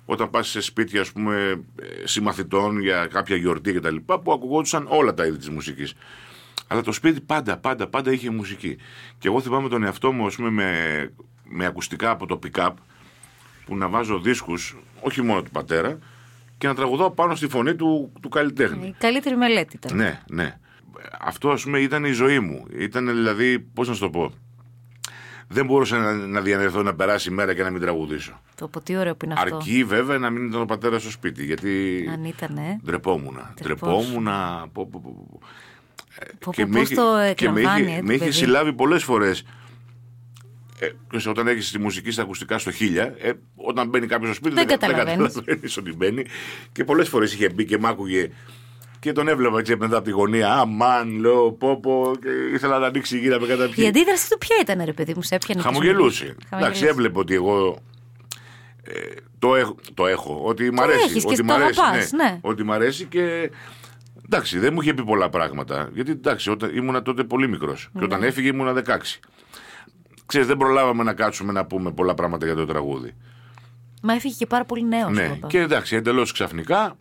όταν 0.04 0.30
πας 0.30 0.48
σε 0.48 0.60
σπίτια 0.60 1.00
ας 1.00 1.12
πούμε, 1.12 1.62
ε, 1.82 2.06
συμμαθητών 2.06 2.80
για 2.80 3.06
κάποια 3.12 3.36
γιορτή 3.36 3.72
κτλ. 3.72 3.96
που 3.96 4.32
ακουγόντουσαν 4.32 4.86
όλα 4.88 5.14
τα 5.14 5.26
είδη 5.26 5.36
της 5.36 5.48
μουσικής. 5.50 5.94
Αλλά 6.72 6.82
το 6.82 6.92
σπίτι 6.92 7.20
πάντα, 7.20 7.56
πάντα, 7.56 7.86
πάντα 7.86 8.12
είχε 8.12 8.30
μουσική. 8.30 8.76
Και 9.18 9.28
εγώ 9.28 9.40
θυμάμαι 9.40 9.68
τον 9.68 9.84
εαυτό 9.84 10.12
μου, 10.12 10.26
ας 10.26 10.34
πούμε, 10.36 10.50
με, 10.50 11.10
με 11.44 11.66
ακουστικά 11.66 12.10
από 12.10 12.26
το 12.26 12.38
pick-up, 12.42 12.72
που 13.64 13.76
να 13.76 13.88
βάζω 13.88 14.20
δίσκους, 14.20 14.76
όχι 15.00 15.22
μόνο 15.22 15.42
του 15.42 15.50
πατέρα, 15.50 15.98
και 16.58 16.66
να 16.66 16.74
τραγουδάω 16.74 17.10
πάνω 17.10 17.34
στη 17.34 17.48
φωνή 17.48 17.74
του, 17.74 18.12
του 18.20 18.28
καλλιτέχνη. 18.28 18.86
Η 18.86 18.94
καλύτερη 18.98 19.36
μελέτη 19.36 19.76
ήταν. 19.76 19.96
Ναι, 19.96 20.20
ναι. 20.30 20.58
Αυτό, 21.20 21.50
ας 21.50 21.62
πούμε, 21.62 21.78
ήταν 21.78 22.04
η 22.04 22.12
ζωή 22.12 22.40
μου. 22.40 22.66
Ήταν 22.78 23.06
δηλαδή, 23.06 23.58
πώς 23.58 23.88
να 23.88 23.94
σου 23.94 24.00
το 24.00 24.10
πω, 24.10 24.32
δεν 25.48 25.66
μπορούσα 25.66 25.98
να, 25.98 26.12
να 26.12 26.40
διανερθώ 26.40 26.82
να 26.82 26.94
περάσει 26.94 27.30
η 27.30 27.32
μέρα 27.32 27.54
και 27.54 27.62
να 27.62 27.70
μην 27.70 27.80
τραγουδήσω. 27.80 28.40
Το 28.54 28.68
πω 28.68 28.80
τι 28.80 28.96
ωραίο 28.96 29.14
που 29.14 29.24
είναι 29.24 29.34
αυτό. 29.34 29.56
Αρκεί 29.56 29.84
βέβαια 29.84 30.18
να 30.18 30.30
μην 30.30 30.46
ήταν 30.46 30.60
ο 30.60 30.64
πατέρας 30.64 31.02
στο 31.02 31.10
σπίτι. 31.10 31.44
Γιατί. 31.44 32.04
Αν 32.12 32.24
ήταν, 32.24 32.56
ε. 32.56 32.80
Ντρεπόμουν. 32.84 33.38
Ντρεπόμουν. 33.62 34.28
Πω, 36.18 36.26
πω, 36.26 36.36
πω, 36.38 36.38
πω. 36.38 36.44
Πω, 36.44 36.52
Και 36.52 36.62
πω, 36.64 36.70
με 36.72 36.78
πώς 36.78 36.90
είχε- 36.90 36.94
το 37.00 37.02
και 37.34 37.50
με 37.50 37.60
εκλαμβάνει, 37.60 37.86
είχε, 37.86 37.94
ε, 37.96 37.98
το 38.00 38.04
με 38.06 38.14
είχε 38.14 38.24
παιδί. 38.24 38.36
συλλάβει 38.36 38.72
πολλές 38.72 39.04
φορές. 39.04 39.44
Ε, 40.78 40.88
ξέρεις, 41.08 41.26
όταν 41.26 41.48
έχεις 41.48 41.70
τη 41.70 41.78
μουσική 41.78 42.10
στα 42.10 42.22
ακουστικά 42.22 42.58
στο 42.58 42.70
χίλια, 42.70 43.14
ε, 43.18 43.32
όταν 43.56 43.88
μπαίνει 43.88 44.06
κάποιος 44.06 44.26
στο 44.28 44.34
σπίτι 44.34 44.54
Δεν 44.54 44.66
κα- 44.66 44.76
καταλαβαίνεις. 44.76 45.32
καταλαβαίνεις 45.34 45.76
ότι 45.76 45.92
μπαίνει. 45.94 46.24
Και 46.72 46.84
πολλές 46.84 47.08
φορές 47.08 47.32
είχε 47.34 47.48
μπει 47.48 47.64
και 47.64 47.78
μ' 47.78 47.86
άκουγε 47.86 48.30
και 48.98 49.12
τον 49.12 49.28
έβλεπα 49.28 49.58
έτσι 49.58 49.76
μετά 49.76 49.96
από 49.96 50.04
τη 50.04 50.10
γωνία. 50.10 50.52
Αμάν, 50.52 51.18
λέω, 51.18 51.52
πω, 51.52 51.80
πω, 51.80 52.12
και 52.22 52.28
ήθελα 52.54 52.78
να 52.78 52.86
ανοίξει 52.86 53.18
γύρω 53.18 53.38
με 53.40 53.46
Η 53.46 53.48
καταπιεί. 53.48 53.86
αντίδραση 53.86 54.30
του 54.30 54.38
ποια 54.38 54.56
ήταν, 54.60 54.82
ρε 54.84 54.92
παιδί 54.92 55.12
μου, 55.16 55.22
σε 55.22 55.34
έπιανε. 55.34 55.62
και 55.62 55.68
σου 55.68 55.74
Χαμογελούσε. 55.74 56.24
μιλούσε. 56.24 56.46
Εντάξει, 56.50 56.84
έβλεπε 56.86 57.18
ότι 57.18 57.34
εγώ 57.34 57.78
ε, 58.84 58.92
το, 59.38 59.54
έχω, 59.54 59.76
το 59.94 60.06
έχω. 60.06 60.40
Ότι 60.44 60.70
μ' 60.70 60.74
Το 60.76 60.82
αρέσει. 60.82 60.98
έχεις 61.04 61.22
και 61.24 61.28
ότι 61.28 61.36
το 61.36 61.44
μ' 61.44 61.50
αρέσει, 61.50 61.80
αγαπάς, 61.80 62.12
ναι. 62.12 62.38
Ότι 62.40 62.62
μ' 62.64 62.72
αρέσει 62.72 63.04
και. 63.04 63.50
Εντάξει, 64.32 64.58
δεν 64.58 64.72
μου 64.72 64.80
είχε 64.80 64.94
πει 64.94 65.04
πολλά 65.04 65.28
πράγματα. 65.30 65.88
Γιατί 65.94 66.10
εντάξει, 66.10 66.50
όταν, 66.50 66.76
ήμουνα 66.76 67.02
τότε 67.02 67.24
πολύ 67.24 67.48
μικρός. 67.48 67.82
Και 67.92 67.98
Ναι. 67.98 68.04
όταν 68.04 68.22
έφυγε 68.22 68.48
ήμουνα 68.48 68.72
16. 68.72 69.20
Ξέρεις, 70.26 70.46
δεν 70.46 70.56
προλάβαμε 70.56 71.02
να 71.02 71.12
κάτσουμε 71.14 71.52
να 71.52 71.64
πούμε 71.64 71.92
πολλά 71.92 72.14
πράγματα 72.14 72.46
για 72.46 72.54
το 72.54 72.66
τραγούδι. 72.66 73.14
Μα 74.02 74.12
έφυγε 74.12 74.34
και 74.38 74.46
πάρα 74.46 74.64
πολύ 74.64 74.84
νέος. 74.84 75.10
ναι, 75.12 75.38
και 75.46 75.58
εντάξει, 75.58 75.96
εντελώς 75.96 76.32
ξαφνικά. 76.32 76.96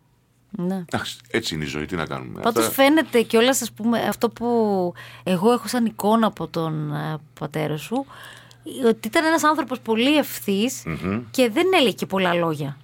Ναι. 0.50 0.76
Εντάξει, 0.76 1.18
έτσι 1.32 1.56
είναι 1.56 1.64
η 1.64 1.68
ζωή, 1.68 1.86
τι 1.86 1.96
να 1.96 2.06
κάνουμε. 2.06 2.42
Πάντως 2.42 2.68
Αυτά- 2.68 2.84
φαίνεται 2.84 3.22
και 3.22 3.38
όλα, 3.38 3.50
ας 3.50 3.72
πούμε, 3.76 4.00
αυτό 4.00 4.30
που 4.30 4.46
εγώ 5.24 5.52
έχω 5.52 5.68
σαν 5.68 5.86
εικόνα 5.86 6.28
από 6.28 6.48
τον 6.48 6.94
ε, 6.94 7.18
πατέρα 7.40 7.78
σου, 7.78 8.06
ότι 8.88 9.08
ήταν 9.08 9.26
ένας 9.26 9.44
άνθρωπος 9.44 9.80
πολύ 9.80 10.18
ευθύς 10.18 10.84
και 11.32 11.50
δεν 11.50 11.66
έλεγε 11.80 11.92
και 11.96 12.06
πολλά 12.06 12.34
λόγια. 12.34 12.78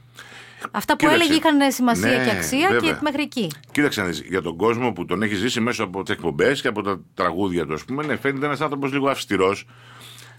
Αυτά 0.72 0.94
που 0.96 1.00
Κοίταξε. 1.06 1.24
έλεγε 1.24 1.34
είχαν 1.40 1.72
σημασία 1.72 2.18
Ναι, 2.18 2.24
και 2.24 2.32
αξία 2.32 2.70
βέβαια. 2.72 2.92
και 2.92 2.98
μέχρι 3.02 3.22
εκεί. 3.22 3.52
Κοίταξε 3.72 4.02
να 4.02 4.08
δεις, 4.08 4.22
για 4.22 4.42
τον 4.42 4.56
κόσμο 4.58 4.92
που 4.92 5.06
τον 5.06 5.22
έχει 5.22 5.36
ζήσει 5.36 5.60
μέσα 5.60 5.84
από 5.84 6.04
τις 6.04 6.14
εκπομπές 6.14 6.62
και 6.62 6.68
από 6.68 6.82
τα 6.82 7.02
τραγούδια 7.14 7.66
του, 7.66 7.74
ας 7.74 7.86
πούμε, 7.86 8.06
ναι, 8.06 8.16
φαίνεται 8.16 8.46
ένας 8.46 8.62
άνθρωπος 8.62 8.92
λίγο 8.94 9.10
αυστηρός. 9.10 9.66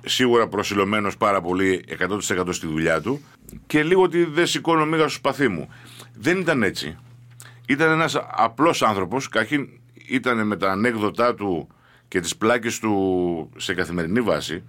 Σίγουρα 0.04 0.48
προσιλωμένος 0.48 1.16
πάρα 1.16 1.40
πολύ 1.40 1.84
100% 1.88 2.52
στη 2.52 2.66
δουλειά 2.66 3.00
του 3.00 3.20
και 3.66 3.82
λίγο 3.82 4.02
ότι 4.02 4.24
δεν 4.24 4.46
σηκώνω 4.46 4.86
μίγα 4.86 5.00
στο 5.02 5.10
σπαθί 5.10 5.48
μου. 5.48 5.68
Δεν 6.14 6.38
ήταν 6.38 6.62
έτσι. 6.62 6.96
Ήταν 7.68 7.90
ένας 7.90 8.16
απλός 8.30 8.82
άνθρωπος. 8.82 9.28
Καταρχήν 9.28 9.68
ήταν 10.08 10.46
με 10.46 10.56
τα 10.56 10.70
ανέκδοτά 10.70 11.34
του 11.34 11.68
και 12.08 12.20
τις 12.20 12.36
πλάκες 12.36 12.78
του 12.78 13.50
σε 13.56 13.74
καθημερινή 13.74 14.20
βάση. 14.20 14.62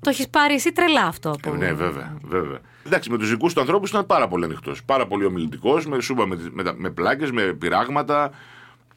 Το 0.00 0.10
έχεις 0.10 0.28
πάρει 0.28 0.54
εσύ 0.54 0.72
τρελά 0.72 1.06
αυτό. 1.06 1.30
Από... 1.30 1.54
Ε, 1.54 1.56
ναι, 1.56 1.72
βέβαια, 1.72 2.16
βέβαια. 2.22 2.58
Εντάξει, 2.86 3.10
με 3.10 3.18
τους 3.18 3.30
δικούς 3.30 3.52
του 3.54 3.60
ανθρώπους 3.60 3.90
ήταν 3.90 4.06
πάρα 4.06 4.28
πολύ 4.28 4.44
ανοιχτός. 4.44 4.84
Πάρα 4.84 5.06
πολύ 5.06 5.24
ομιλητικός, 5.24 5.86
με, 5.86 6.00
σου 6.00 6.12
είπα, 6.12 6.26
με, 6.26 6.38
με, 6.52 6.62
τα- 6.62 6.74
με 6.76 6.90
πλάκες, 6.90 7.30
με 7.30 7.42
πειράγματα, 7.42 8.30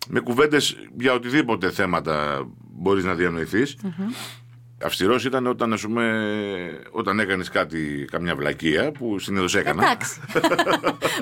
με 0.07 0.19
κουβέντες 0.19 0.77
για 0.99 1.13
οτιδήποτε 1.13 1.69
θέματα 1.71 2.45
μπορείς 2.79 3.03
να 3.03 3.13
διανοηθείς. 3.13 3.77
Αυστηρός 4.83 5.25
ήταν 5.25 5.47
όταν, 5.47 5.73
ας 5.73 5.81
πούμε, 5.81 6.11
όταν 6.91 7.19
έκανες 7.19 7.49
κάτι, 7.49 8.05
καμιά 8.11 8.35
βλακεία 8.35 8.91
που 8.91 9.19
συνήθως 9.19 9.55
έκανα. 9.55 9.83
Εντάξει. 9.83 10.19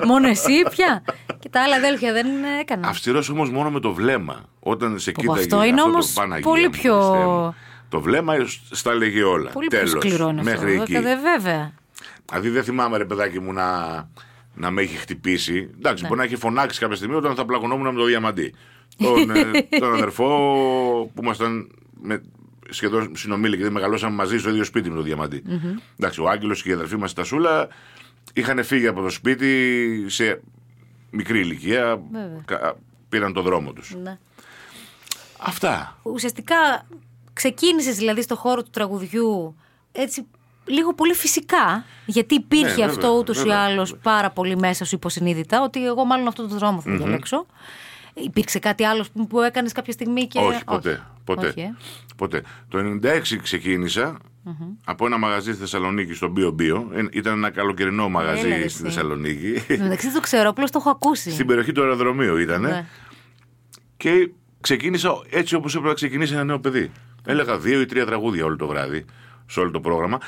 Μόνο 0.06 0.28
εσύ 0.28 0.62
πια; 0.70 1.02
Και 1.38 1.48
τα 1.48 1.62
άλλα 1.62 1.76
αδέλφια 1.76 2.12
δεν 2.12 2.26
έκαναν. 2.60 2.90
Αυστηρός 2.90 3.28
όμως 3.28 3.50
μόνο 3.50 3.70
με 3.70 3.80
το 3.80 3.92
βλέμμα. 3.92 4.44
Όταν 4.60 4.98
σε 4.98 5.12
Πω, 5.12 5.20
κοίταγε. 5.20 5.40
αυτό 5.40 5.64
είναι 5.64 5.76
το 5.76 5.82
όμως 5.82 6.12
Παναγία 6.12 6.44
πολύ 6.50 6.62
μου, 6.64 6.70
πιο- 6.70 7.00
Χριστέ 7.10 7.24
μου. 7.26 7.54
Το 7.88 8.00
βλέμμα 8.00 8.34
στα 8.70 8.94
λέγει 8.94 9.22
όλα. 9.22 9.50
Πολύ 9.50 9.66
πιο 9.66 9.78
Τέλος. 9.78 9.92
σκληρό 10.04 10.28
είναι 10.28 10.40
αυτό. 10.40 10.52
Μέχρι 10.52 10.74
εκεί. 10.80 10.92
βέβαια, 10.92 11.14
βέβαια. 11.36 11.72
Δηλαδή 12.28 12.48
δεν 12.48 12.64
θυμάμαι 12.64 12.96
ρε 12.96 13.04
παιδάκι 13.04 13.40
μου 13.40 13.52
να, 13.52 14.08
να 14.54 14.70
με 14.70 14.82
έχει 14.82 14.96
χτυπήσει. 14.96 15.70
Εντάξει, 15.76 16.02
Ναι. 16.02 16.08
μπορεί 16.08 16.20
να 16.20 16.26
έχει 16.26 16.36
φωνάξει 16.36 16.80
κάποια 16.80 16.96
στιγμή 16.96 17.14
όταν 17.14 17.34
θα 17.34 17.44
πλακωνόμουν 17.44 17.94
με 17.94 18.00
το 18.00 18.04
διαμαντί. 18.06 18.54
τον, 19.04 19.30
ε, 19.30 19.62
τον 19.78 19.92
αδερφό 19.94 20.26
που 21.14 21.22
ήμασταν 21.22 21.70
με, 22.02 22.22
σχεδόν 22.70 23.16
συνομήλικοι, 23.16 23.62
δεν 23.62 23.72
μεγαλώσαμε 23.72 24.14
μαζί 24.14 24.38
στο 24.38 24.50
ίδιο 24.50 24.64
σπίτι 24.64 24.90
με 24.90 24.96
το 24.96 25.02
διαμαντι 25.02 25.42
Εντάξει, 25.98 26.20
ο 26.20 26.28
Άγγελος 26.28 26.62
και 26.62 26.68
η 26.70 26.72
αδερφή 26.72 26.96
μας 26.96 27.12
τα 27.12 27.24
Σούλα 27.24 27.68
είχαν 28.32 28.64
φύγει 28.64 28.86
από 28.86 29.02
το 29.02 29.10
σπίτι 29.10 30.04
σε 30.06 30.40
μικρή 31.10 31.38
ηλικία. 31.38 32.02
Βέβαια. 32.12 32.42
κα- 32.44 32.76
Πήραν 33.08 33.32
το 33.32 33.42
δρόμο 33.42 33.72
τους. 33.72 33.94
Ναι. 34.02 34.18
Αυτά. 35.38 35.98
Ουσιαστικά 36.02 36.56
ξεκίνησες 37.32 37.96
δηλαδή 37.96 38.22
στο 38.22 38.36
χώρο 38.36 38.62
του 38.62 38.70
τραγουδιού 38.70 39.56
έτσι 39.92 40.26
λίγο 40.66 40.94
πολύ 40.94 41.14
φυσικά, 41.14 41.84
γιατί 42.06 42.34
υπήρχε 42.34 42.64
Ναι, 42.64 42.70
βέβαια, 42.70 42.86
αυτό 42.86 43.16
ούτως 43.18 43.36
ή 43.36 43.40
βέβαια. 43.40 43.58
άλλως 43.58 43.96
πάρα 44.02 44.30
πολύ 44.30 44.56
μέσα 44.56 44.84
σου 44.84 44.94
υποσυνείδητα, 44.94 45.62
ότι 45.62 45.86
εγώ 45.86 46.04
μάλλον 46.04 46.26
αυτό 46.26 46.48
το 46.48 46.54
δρόμο 46.54 46.80
θα 46.80 46.90
διαλέξω. 46.96 47.46
Υπήρξε 48.14 48.58
κάτι 48.58 48.84
άλλο 48.84 49.04
που, 49.12 49.26
που 49.26 49.40
έκανες 49.40 49.72
κάποια 49.72 49.92
στιγμή 49.92 50.26
και. 50.26 50.38
Όχι, 50.38 50.64
ποτέ. 50.64 51.06
Ποτέ. 51.24 51.46
Όχι, 51.46 51.60
ε; 51.60 51.74
ποτέ. 52.16 52.42
Το 52.68 52.78
96 53.02 53.20
ξεκινησα 53.42 54.18
από 54.84 55.06
ένα 55.06 55.18
μαγαζί 55.18 55.50
στη 55.50 55.60
Θεσσαλονίκη, 55.60 56.14
στο 56.14 56.32
Bio 56.36 56.48
Bio. 56.48 56.84
Ε, 56.92 57.04
Ήταν 57.10 57.32
ένα 57.32 57.50
καλοκαιρινό 57.50 58.08
μαγαζί 58.08 58.46
Έλα, 58.46 58.56
ρε, 58.56 58.56
στη 58.56 58.64
εσύ. 58.64 58.82
Θεσσαλονίκη. 58.82 59.64
Εν 59.68 59.78
τω 59.78 59.82
μεταξύ 59.82 60.06
δεν 60.06 60.14
το 60.14 60.20
ξέρω, 60.20 60.48
απλώς 60.48 60.70
το 60.70 60.78
έχω 60.78 60.90
ακούσει. 60.90 61.30
Στην 61.30 61.46
περιοχή 61.46 61.72
του 61.72 61.82
αεροδρομίου 61.82 62.36
ήταν. 62.36 62.60
Ναι. 62.60 62.86
Και 63.96 64.30
ξεκίνησα 64.60 65.10
έτσι 65.30 65.54
όπως 65.54 65.70
έπρεπε 65.72 65.88
να 65.88 65.94
ξεκινήσει 65.94 66.32
ένα 66.32 66.44
νέο 66.44 66.60
παιδί. 66.60 66.90
Έλεγα 67.24 67.58
δύο 67.58 67.80
ή 67.80 67.86
τρία 67.86 68.06
τραγούδια 68.06 68.44
όλο 68.44 68.56
το 68.56 68.66
βράδυ 68.66 69.04
σε 69.46 69.60
όλο 69.60 69.70
το 69.70 69.80
πρόγραμμα. 69.80 70.18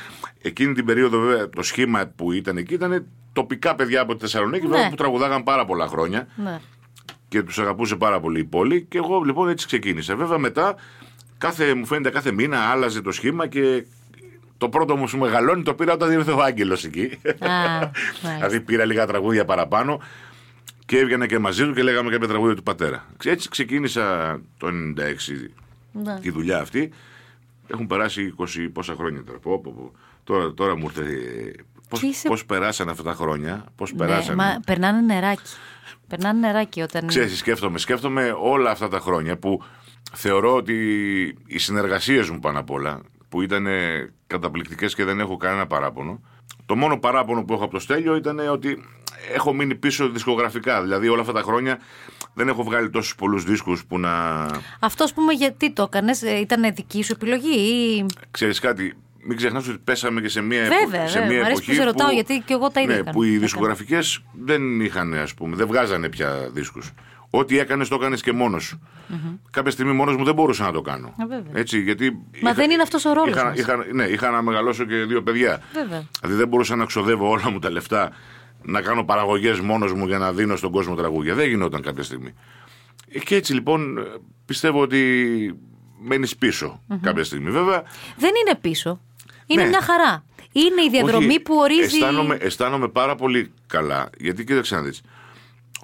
Εκείνη 0.42 0.74
την 0.74 0.84
περίοδο, 0.84 1.18
βέβαια, 1.20 1.48
το 1.48 1.62
σχήμα 1.62 2.06
που 2.16 2.32
ήταν 2.32 2.56
εκεί 2.56 2.74
ήταν 2.74 3.06
τοπικά 3.32 3.74
παιδιά 3.74 4.00
από 4.00 4.14
τη 4.14 4.20
Θεσσαλονίκη, 4.20 4.66
Ναι. 4.66 4.72
βέβαια, 4.74 4.88
που 4.88 4.94
τραγουδάγαν 4.96 5.42
πάρα 5.42 5.64
πολλά 5.64 5.86
χρόνια 5.86 6.26
Ναι. 6.36 6.60
και 7.28 7.42
τους 7.42 7.58
αγαπούσε 7.58 7.96
πάρα 7.96 8.20
πολύ 8.20 8.40
η 8.40 8.44
πόλη. 8.44 8.82
Και 8.88 8.98
εγώ 8.98 9.20
λοιπόν 9.20 9.48
έτσι 9.48 9.66
ξεκίνησα. 9.66 10.16
Βέβαια 10.16 10.38
μετά, 10.38 10.74
κάθε, 11.38 11.74
μου 11.74 11.86
φαίνεται 11.86 12.10
κάθε 12.10 12.32
μήνα 12.32 12.58
άλλαζε 12.58 13.00
το 13.00 13.12
σχήμα 13.12 13.46
και 13.46 13.84
το 14.58 14.68
πρώτο 14.68 14.96
μου 14.96 15.08
σου 15.08 15.18
μεγαλώνει 15.18 15.62
το 15.62 15.74
πήρα 15.74 15.92
όταν 15.92 16.12
ήρθε 16.12 16.30
ο 16.30 16.42
Άγγελος 16.42 16.84
εκεί. 16.84 17.18
Α, 17.38 17.48
μάλιστα. 17.48 18.34
δηλαδή 18.36 18.60
πήρα 18.60 18.84
λίγα 18.84 19.06
τραγούδια 19.06 19.44
παραπάνω 19.44 20.00
και 20.86 20.98
έβγαινα 20.98 21.26
και 21.26 21.38
μαζί 21.38 21.64
του 21.64 21.72
και 21.74 21.82
λέγαμε 21.82 22.10
κάποια 22.10 22.28
τραγούδια 22.28 22.54
του 22.56 22.62
πατέρα. 22.62 23.06
Έτσι 23.24 23.48
ξεκίνησα 23.48 24.38
το 24.58 24.66
96 24.66 25.50
Ναι. 25.92 26.20
τη 26.20 26.30
δουλειά 26.30 26.58
αυτή. 26.60 26.90
Έχουν 27.72 27.86
περάσει 27.86 28.34
20 28.38 28.44
πόσα 28.72 28.94
χρόνια 28.94 29.24
τώρα. 29.24 29.38
Πω, 29.38 29.60
πω, 29.60 29.72
πω. 29.76 29.92
Τώρα, 30.24 30.54
τώρα 30.54 30.76
μου 30.76 30.84
ήρθε. 30.96 31.04
Πώς, 31.88 32.00
Και 32.00 32.06
είσαι- 32.06 32.28
πώς 32.28 32.44
περάσαν 32.44 32.88
αυτά 32.88 33.02
τα 33.02 33.12
χρόνια, 33.14 33.64
πώς 33.76 33.92
Ναι, 33.92 33.98
περάσαν. 33.98 34.34
μα 34.38 34.60
περνάνε 34.66 35.00
νεράκι. 35.00 35.42
Περνάνε 36.08 36.38
νεράκι 36.38 36.80
όταν. 36.80 37.06
Ξέρεις, 37.06 37.38
σκέφτομαι, 37.38 37.78
σκέφτομαι 37.78 38.34
όλα 38.40 38.70
αυτά 38.70 38.88
τα 38.88 38.98
χρόνια 38.98 39.36
που 39.38 39.62
θεωρώ 40.12 40.54
ότι 40.54 40.74
οι 41.46 41.58
συνεργασίες 41.58 42.30
μου 42.30 42.38
πάνω 42.38 42.58
απ' 42.58 42.70
όλα, 42.70 43.00
που 43.28 43.42
ήταν 43.42 43.66
καταπληκτικές 44.26 44.94
και 44.94 45.04
δεν 45.04 45.20
έχω 45.20 45.36
κανένα 45.36 45.66
παράπονο, 45.66 46.20
το 46.66 46.76
μόνο 46.76 46.98
παράπονο 46.98 47.44
που 47.44 47.52
έχω 47.52 47.64
από 47.64 47.72
το 47.72 47.78
Στέλιο 47.80 48.16
ήταν 48.16 48.38
ότι 48.38 48.84
έχω 49.34 49.52
μείνει 49.52 49.74
πίσω 49.74 50.08
δισκογραφικά. 50.08 50.82
Δηλαδή 50.82 51.08
όλα 51.08 51.20
αυτά 51.20 51.32
τα 51.32 51.42
χρόνια 51.42 51.78
δεν 52.34 52.48
έχω 52.48 52.62
βγάλει 52.62 52.90
τόσους 52.90 53.14
πολλούς 53.14 53.44
δίσκους 53.44 53.84
που 53.84 53.98
να... 53.98 54.46
Αυτό, 54.80 55.04
ας 55.04 55.12
πούμε, 55.12 55.32
γιατί 55.32 55.72
το 55.72 55.82
έκανες, 55.82 56.22
ήταν 56.22 56.74
δική 56.74 57.02
σου 57.02 57.12
επιλογή 57.12 57.58
ή. 57.58 58.06
Ξέρεις 58.30 58.58
κάτι, 58.60 58.94
μην 59.22 59.36
ξεχνάς 59.36 59.68
ότι 59.68 59.78
πέσαμε 59.84 60.20
και 60.20 60.28
σε 60.28 60.40
μια, 60.40 60.60
Βέβαια, 60.62 60.78
εποχή, 60.80 61.08
σε 61.10 61.18
βέβαια. 61.18 61.28
μια 61.28 61.40
Μ' 61.40 61.44
αρέσει 61.44 61.50
εποχή 61.62 61.70
που 61.70 61.76
σε 61.76 61.84
ρωτάω, 61.84 62.10
γιατί 62.10 62.42
και 62.46 62.52
εγώ 62.52 62.70
τα 62.70 62.80
ίδια 62.80 62.94
ναι, 62.94 63.00
έκανα. 63.00 63.16
που 63.16 63.22
οι 63.22 63.26
Έκανα. 63.28 63.42
δισκογραφικές 63.42 64.22
δεν 64.44 64.80
είχαν, 64.80 65.14
ας 65.14 65.34
πούμε, 65.34 65.56
δεν 65.56 65.66
βγάζανε 65.66 66.08
πια 66.08 66.48
δίσκους. 66.52 66.90
Ό,τι 67.30 67.58
έκανες 67.58 67.88
το 67.88 67.94
έκανες 67.94 68.22
και 68.22 68.32
μόνος 68.32 68.64
σου. 68.64 68.80
Κάποια 69.50 69.70
στιγμή 69.70 69.92
μόνος 69.92 70.16
μου 70.16 70.24
δεν 70.24 70.34
μπορούσα 70.34 70.64
να 70.64 70.72
το 70.72 70.80
κάνω. 70.80 71.06
Α, 71.06 71.26
βέβαια. 71.28 71.52
Έτσι, 71.54 71.80
γιατί 71.80 72.18
Μα 72.42 72.52
δεν 72.52 72.70
είναι 72.70 72.82
αυτός 72.82 73.04
ο 73.04 73.12
ρόλος 73.12 73.34
είχα, 73.34 73.44
μας. 73.44 73.58
είχα, 73.58 73.84
ναι, 73.92 74.04
είχα 74.04 74.30
να 74.30 74.42
μεγαλώσω 74.42 74.84
και 74.84 74.94
δύο 74.96 75.22
παιδιά. 75.22 75.60
Βέβαια. 75.72 76.06
Δηλαδή 76.20 76.38
δεν 76.38 76.48
μπορούσα 76.48 76.76
να 76.76 76.84
ξοδεύω 76.84 77.28
όλα 77.28 77.50
μου 77.50 77.58
τα 77.58 77.70
λεφτά 77.70 78.10
να 78.62 78.80
κάνω 78.82 79.04
παραγωγές 79.04 79.60
μόνος 79.60 79.92
μου 79.92 80.06
για 80.06 80.18
να 80.18 80.32
δίνω 80.32 80.56
στον 80.56 80.70
κόσμο 80.72 80.94
τραγούδια. 80.94 81.34
Δεν 81.34 81.48
γινόταν 81.48 81.82
κάποια 81.82 82.02
στιγμή. 82.02 82.34
Ε, 83.08 83.18
Και 83.18 83.34
έτσι 83.34 83.54
λοιπόν 83.54 83.98
πιστεύω 84.44 84.80
ότι 84.80 85.60
μένεις 86.00 86.36
πίσω 86.36 86.82
κάποια 87.02 87.24
στιγμή. 87.24 87.50
Βέβαια 87.50 87.82
Δεν 88.16 88.30
είναι 88.46 88.58
πίσω. 88.60 89.00
Είναι 89.46 89.62
Ναι. 89.62 89.68
μια 89.68 89.82
χαρά. 89.82 90.24
Είναι 90.52 90.82
η 90.82 90.90
διαδρομή 90.90 91.26
όχι, 91.26 91.40
που 91.40 91.54
ορίζει. 91.56 91.82
Αισθάνομαι, 91.96 92.36
αισθάνομαι 92.40 92.88
πάρα 92.88 93.14
πολύ 93.14 93.52
καλά. 93.66 94.10
Γιατί 94.18 94.44
κοίταξε 94.44 94.74
να 94.74 94.82
δεις. 94.82 95.02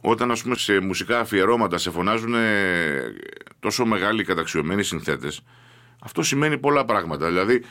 Όταν 0.03 0.31
ας 0.31 0.43
πούμε 0.43 0.55
σε 0.55 0.81
μουσικά 0.81 1.19
αφιερώματα 1.21 1.79
σε 1.79 1.91
φωνάζουν 1.91 2.35
τόσο 3.61 3.85
μεγάλοι 3.87 4.25
καταξιωμένοι 4.25 4.83
συνθέτες, 4.83 5.41
αυτό 6.03 6.23
σημαίνει 6.23 6.59
πολλά 6.59 6.85
πράγματα. 6.85 7.27
Δηλαδή, 7.27 7.65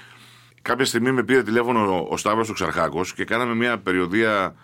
κάποια 0.61 0.85
στιγμή 0.85 1.11
με 1.11 1.23
πήρε 1.23 1.43
τηλέφωνο 1.43 1.97
ο, 1.99 2.07
ο 2.09 2.17
Σταύρος 2.17 2.49
ο 2.49 2.53
Ξαρχάκος 2.53 3.13
και 3.13 3.25
κάναμε 3.25 3.55
μια 3.55 3.77
περιοδία 3.79 4.55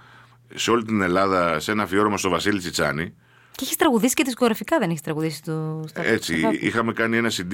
σε 0.56 0.72
όλη 0.72 0.84
την 0.84 1.02
Ελλάδα 1.02 1.60
σε 1.60 1.72
ένα 1.72 1.84
αφιέρωμα 1.84 2.18
στο 2.18 2.30
Βασίλη 2.30 2.60
Τσιτσάνη. 2.60 3.14
Και 3.52 3.66
έχεις 3.66 3.76
τραγουδήσει 3.78 4.14
και 4.14 4.24
δισκογραφικά, 4.24 4.78
δεν 4.80 4.90
έχεις 4.90 5.02
τραγουδήσει 5.02 5.44
το. 5.44 5.84
στα- 5.88 6.06
Έτσι, 6.06 6.38
στα- 6.40 6.54
είχαμε 6.60 6.94
κάνει 6.94 7.18
ένα 7.18 7.30
CD 7.30 7.54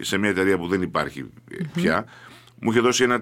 σε 0.00 0.18
μια 0.18 0.28
εταιρεία 0.28 0.58
που 0.58 0.66
δεν 0.66 0.82
υπάρχει 0.82 1.24
πια, 1.74 2.04
μου 2.60 2.70
είχε 2.70 2.80
δώσει 2.80 3.02
ένα 3.04 3.20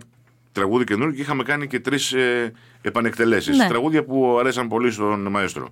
τραγούδι 0.52 0.84
καινούργιο 0.84 1.14
και 1.16 1.22
είχαμε 1.22 1.42
κάνει 1.42 1.66
και 1.66 1.80
τρεις 1.80 2.12
ε, 2.12 2.52
επανεκτελέσεις. 2.82 3.56
Ναι. 3.56 3.66
Τραγούδια 3.68 4.04
που 4.04 4.36
αρέσαν 4.38 4.68
πολύ 4.68 4.90
στον 4.90 5.26
μαέστρο. 5.30 5.68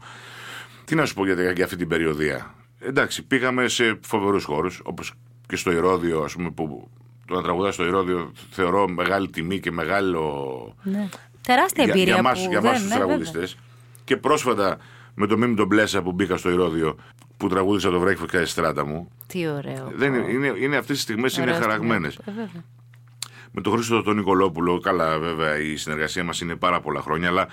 Τι 0.84 0.94
να 0.94 1.04
σου 1.04 1.14
πω 1.14 1.24
για, 1.26 1.52
για 1.52 1.64
αυτή 1.64 1.76
την 1.76 1.88
περιοδία. 1.88 2.54
Εντάξει, 2.80 3.22
πήγαμε 3.22 3.68
σε 3.68 3.98
φοβερούς 4.06 4.44
χώρους, 4.44 4.80
όπως 4.84 5.12
και 5.46 5.56
στο 5.56 5.72
Ηρώδιο, 5.72 6.20
ας 6.22 6.32
πούμε, 6.32 6.50
που 6.50 6.90
το 7.26 7.34
να 7.34 7.42
τραγουδάς 7.42 7.74
στο 7.74 7.84
Ηρώδιο 7.86 8.32
θεωρώ 8.50 8.88
μεγάλη 8.88 9.30
τιμή 9.30 9.60
και 9.60 9.70
μεγάλο. 9.70 10.74
Ναι. 10.82 11.08
Τεράστια 11.42 11.84
για, 11.84 11.92
εμπειρία 11.92 12.14
για 12.14 12.22
μας, 12.22 12.42
που 12.42 12.50
για 12.50 12.60
δεν, 12.60 12.70
μας 12.70 12.80
τους 12.80 12.88
ναι, 12.88 12.94
βέβαια. 12.98 13.06
τραγουδιστές. 13.06 13.56
Και 14.04 14.16
πρόσφατα 14.16 14.78
με 15.14 15.26
το 15.26 15.38
Μίμη 15.38 15.54
τον 15.54 15.66
Μπλέσα 15.66 16.02
που 16.02 16.12
μπήκα 16.12 16.36
στο 16.36 16.50
Ηρώδιο, 16.50 16.96
που 17.36 17.48
τραγούδισα 17.48 17.90
το 17.90 17.98
βρέχει 17.98 18.24
και 18.24 18.44
στράτα 18.44 18.86
μου. 18.86 19.08
Τι 19.26 19.46
ωραίο. 19.48 19.92
Δεν 19.94 20.14
είναι, 20.14 20.30
είναι, 20.32 20.54
είναι 20.58 20.76
αυτές 20.76 20.94
τις 20.96 21.02
στιγμές 21.02 21.36
είναι 21.36 21.46
Ωραίο 21.50 21.60
χαραγμένες. 21.60 22.12
στιγμή. 22.12 22.40
Ε, 22.40 22.44
βέβαια. 22.44 22.64
Με 23.52 23.60
τον 23.60 23.72
Χρήστο 23.72 24.02
τον 24.02 24.16
Νικολόπουλο, 24.16 24.78
καλά 24.78 25.18
βέβαια 25.18 25.58
η 25.58 25.76
συνεργασία 25.76 26.24
μας 26.24 26.40
είναι 26.40 26.56
πάρα 26.56 26.80
πολλά 26.80 27.00
χρόνια, 27.00 27.28
αλλά 27.28 27.48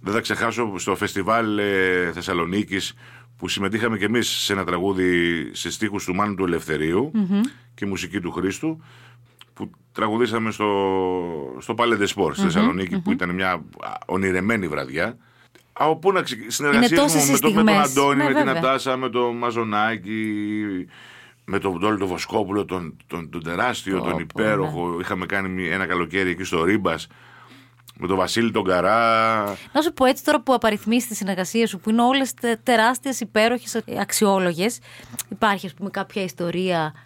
δεν 0.00 0.12
θα 0.14 0.20
ξεχάσω 0.20 0.78
στο 0.78 0.96
φεστιβάλ 0.96 1.58
ε, 1.58 2.10
Θεσσαλονίκης 2.12 2.94
που 3.36 3.48
συμμετείχαμε 3.48 3.98
και 3.98 4.04
εμείς 4.04 4.28
σε 4.28 4.52
ένα 4.52 4.64
τραγούδι 4.64 5.10
σε 5.52 5.70
στίχους 5.70 6.04
του 6.04 6.14
Μάνου 6.14 6.34
του 6.34 6.44
ελευθεριου 6.44 7.10
και 7.74 7.86
μουσική 7.86 8.20
του 8.20 8.30
Χρήστου 8.32 8.82
που 9.56 9.70
τραγουδήσαμε 9.92 10.50
στο, 10.50 10.66
στο 11.58 11.74
Palais 11.78 11.98
des 12.00 12.08
Sports 12.14 12.32
στη 12.32 12.42
θεσσαλονικη 12.42 12.98
που 12.98 13.12
ήταν 13.12 13.30
μια 13.30 13.50
α, 13.50 13.60
ονειρεμένη 14.06 14.68
βραδιά. 14.68 15.16
Από 15.72 15.96
πού 15.96 16.12
να 16.12 16.22
ξε... 16.22 16.36
συνεργασίες 16.46 17.00
τόσες 17.00 17.28
μου 17.28 17.30
οι 17.30 17.32
με, 17.32 17.38
το, 17.38 17.48
με 17.48 17.54
τον 17.54 17.64
στιγμές. 17.64 17.90
Αντώνη, 17.90 18.16
Ναι, 18.16 18.24
με 18.24 18.34
την 18.34 18.44
βέβαια. 18.44 18.60
Ατάσα, 18.60 18.96
με 18.96 19.08
τον 19.08 19.36
Μαζονάκη, 19.36 20.34
με 21.44 21.58
τον 21.58 21.78
Ντόλι 21.78 21.98
τον 21.98 22.08
Βοσκόπουλο, 22.08 22.64
τον, 22.64 22.96
τον, 23.06 23.30
τον 23.30 23.42
τεράστιο, 23.42 23.98
Πω, 23.98 24.04
τον 24.04 24.12
πω, 24.12 24.18
υπέροχο. 24.20 24.96
Είχαμε 25.00 25.26
κάνει 25.26 25.48
μια- 25.48 25.72
ένα 25.72 25.86
καλοκαίρι 25.86 26.30
εκεί 26.30 26.44
στο 26.44 26.64
Ρίμπας 26.64 27.06
με 27.98 28.06
τον 28.06 28.16
Βασίλη 28.16 28.50
τον 28.50 28.64
Καρά. 28.64 29.44
Να 29.72 29.82
σου 29.82 29.92
πω 29.92 30.04
έτσι 30.04 30.24
τώρα 30.24 30.40
που 30.40 30.54
απαριθμίσεις 30.54 31.08
τη 31.08 31.14
συνεργασία 31.14 31.66
σου, 31.66 31.78
που 31.78 31.90
είναι 31.90 32.02
όλες 32.02 32.34
τεράστιες, 32.62 33.20
υπέροχες, 33.20 33.82
αξιόλογες. 34.00 34.78
Υπάρχει, 35.28 35.66
ας 35.66 35.74
πούμε, 35.74 35.90
κάποια 35.90 36.22
ιστορία 36.22 36.94
ε, 36.94 37.05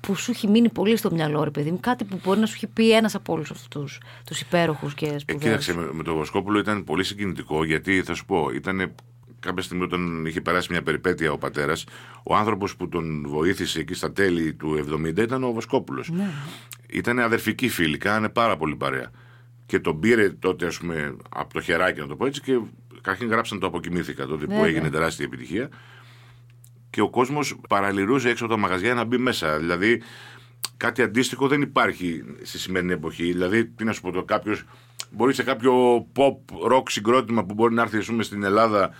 που 0.00 0.14
σου 0.14 0.30
έχει 0.30 0.48
μείνει 0.48 0.68
πολύ 0.68 0.96
στο 0.96 1.10
μυαλό, 1.12 1.44
ρε 1.44 1.50
παιδί 1.50 1.70
μου. 1.70 1.80
Κάτι 1.80 2.04
που 2.04 2.20
μπορεί 2.24 2.40
να 2.40 2.46
σου 2.46 2.52
έχει 2.56 2.66
πει 2.66 2.92
ένας 2.92 3.14
από 3.14 3.32
όλους 3.32 3.50
αυτούς 3.50 4.00
τους 4.26 4.40
υπέροχους 4.40 4.94
και 4.94 5.06
Ε, 5.06 5.18
σπουδαίους. 5.18 5.42
κοίταξε, 5.44 5.74
με, 5.74 5.88
με 5.92 6.02
τον 6.02 6.14
Βοσκόπουλο 6.16 6.58
ήταν 6.58 6.84
πολύ 6.84 7.04
συγκινητικό 7.04 7.64
γιατί 7.64 8.02
θα 8.02 8.14
σου 8.14 8.24
πω, 8.24 8.50
ήταν 8.54 8.92
κάποια 9.40 9.62
στιγμή 9.62 9.82
όταν 9.82 10.26
είχε 10.26 10.40
περάσει 10.40 10.68
μια 10.70 10.82
περιπέτεια 10.82 11.32
ο 11.32 11.38
πατέρας, 11.38 11.84
ο 12.22 12.36
άνθρωπος 12.36 12.76
που 12.76 12.88
τον 12.88 13.24
βοήθησε 13.28 13.80
εκεί 13.80 13.94
στα 13.94 14.12
τέλη 14.12 14.54
του 14.54 14.84
70 15.04 15.16
ήταν 15.18 15.44
ο 15.44 15.52
Βοσκόπουλος. 15.52 16.10
Ναι. 16.10 16.30
Ήταν 16.90 17.18
αδερφικοί 17.18 17.68
φίλοι, 17.68 17.96
κάνανε 17.96 18.28
πάρα 18.28 18.56
πολύ 18.56 18.76
παρέα. 18.76 19.10
Και 19.66 19.78
τον 19.80 20.00
πήρε 20.00 20.30
τότε, 20.30 20.66
ας 20.66 20.78
πούμε, 20.78 21.16
από 21.28 21.52
το 21.54 21.60
χεράκι, 21.60 22.00
να 22.00 22.06
το 22.06 22.16
πω 22.16 22.26
έτσι, 22.26 22.40
και 22.40 22.58
καταρχήν 22.96 23.28
γράψαν 23.28 23.58
το 23.58 23.66
Αποκοιμήθηκα 23.66 24.26
τότε 24.26 24.44
που 24.44 24.50
Βέβαια. 24.50 24.66
έγινε 24.66 24.90
τεράστια 24.90 25.24
επιτυχία. 25.24 25.68
Και 26.90 27.00
ο 27.00 27.10
κόσμος 27.10 27.60
παραλυρούσε 27.68 28.28
έξω 28.28 28.44
από 28.44 28.54
τα 28.54 28.60
μαγαζιά 28.60 28.94
να 28.94 29.04
μπει 29.04 29.18
μέσα. 29.18 29.58
Δηλαδή, 29.58 30.02
κάτι 30.76 31.02
αντίστοιχο 31.02 31.48
δεν 31.48 31.62
υπάρχει 31.62 32.22
στη 32.42 32.58
σημερινή 32.58 32.92
εποχή. 32.92 33.24
Δηλαδή, 33.24 33.66
τι 33.66 33.84
να 33.84 33.92
σου 33.92 34.00
πω, 34.00 34.22
κάποιος 34.22 34.64
μπορεί 35.10 35.34
σε 35.34 35.42
κάποιο 35.42 36.06
pop 36.16 36.34
rock 36.72 36.82
συγκρότημα 36.90 37.44
που 37.44 37.54
μπορεί 37.54 37.74
να 37.74 37.82
έρθει, 37.82 37.98
ας 37.98 38.06
πούμε, 38.06 38.22
στην 38.22 38.42
Ελλάδα 38.42 38.90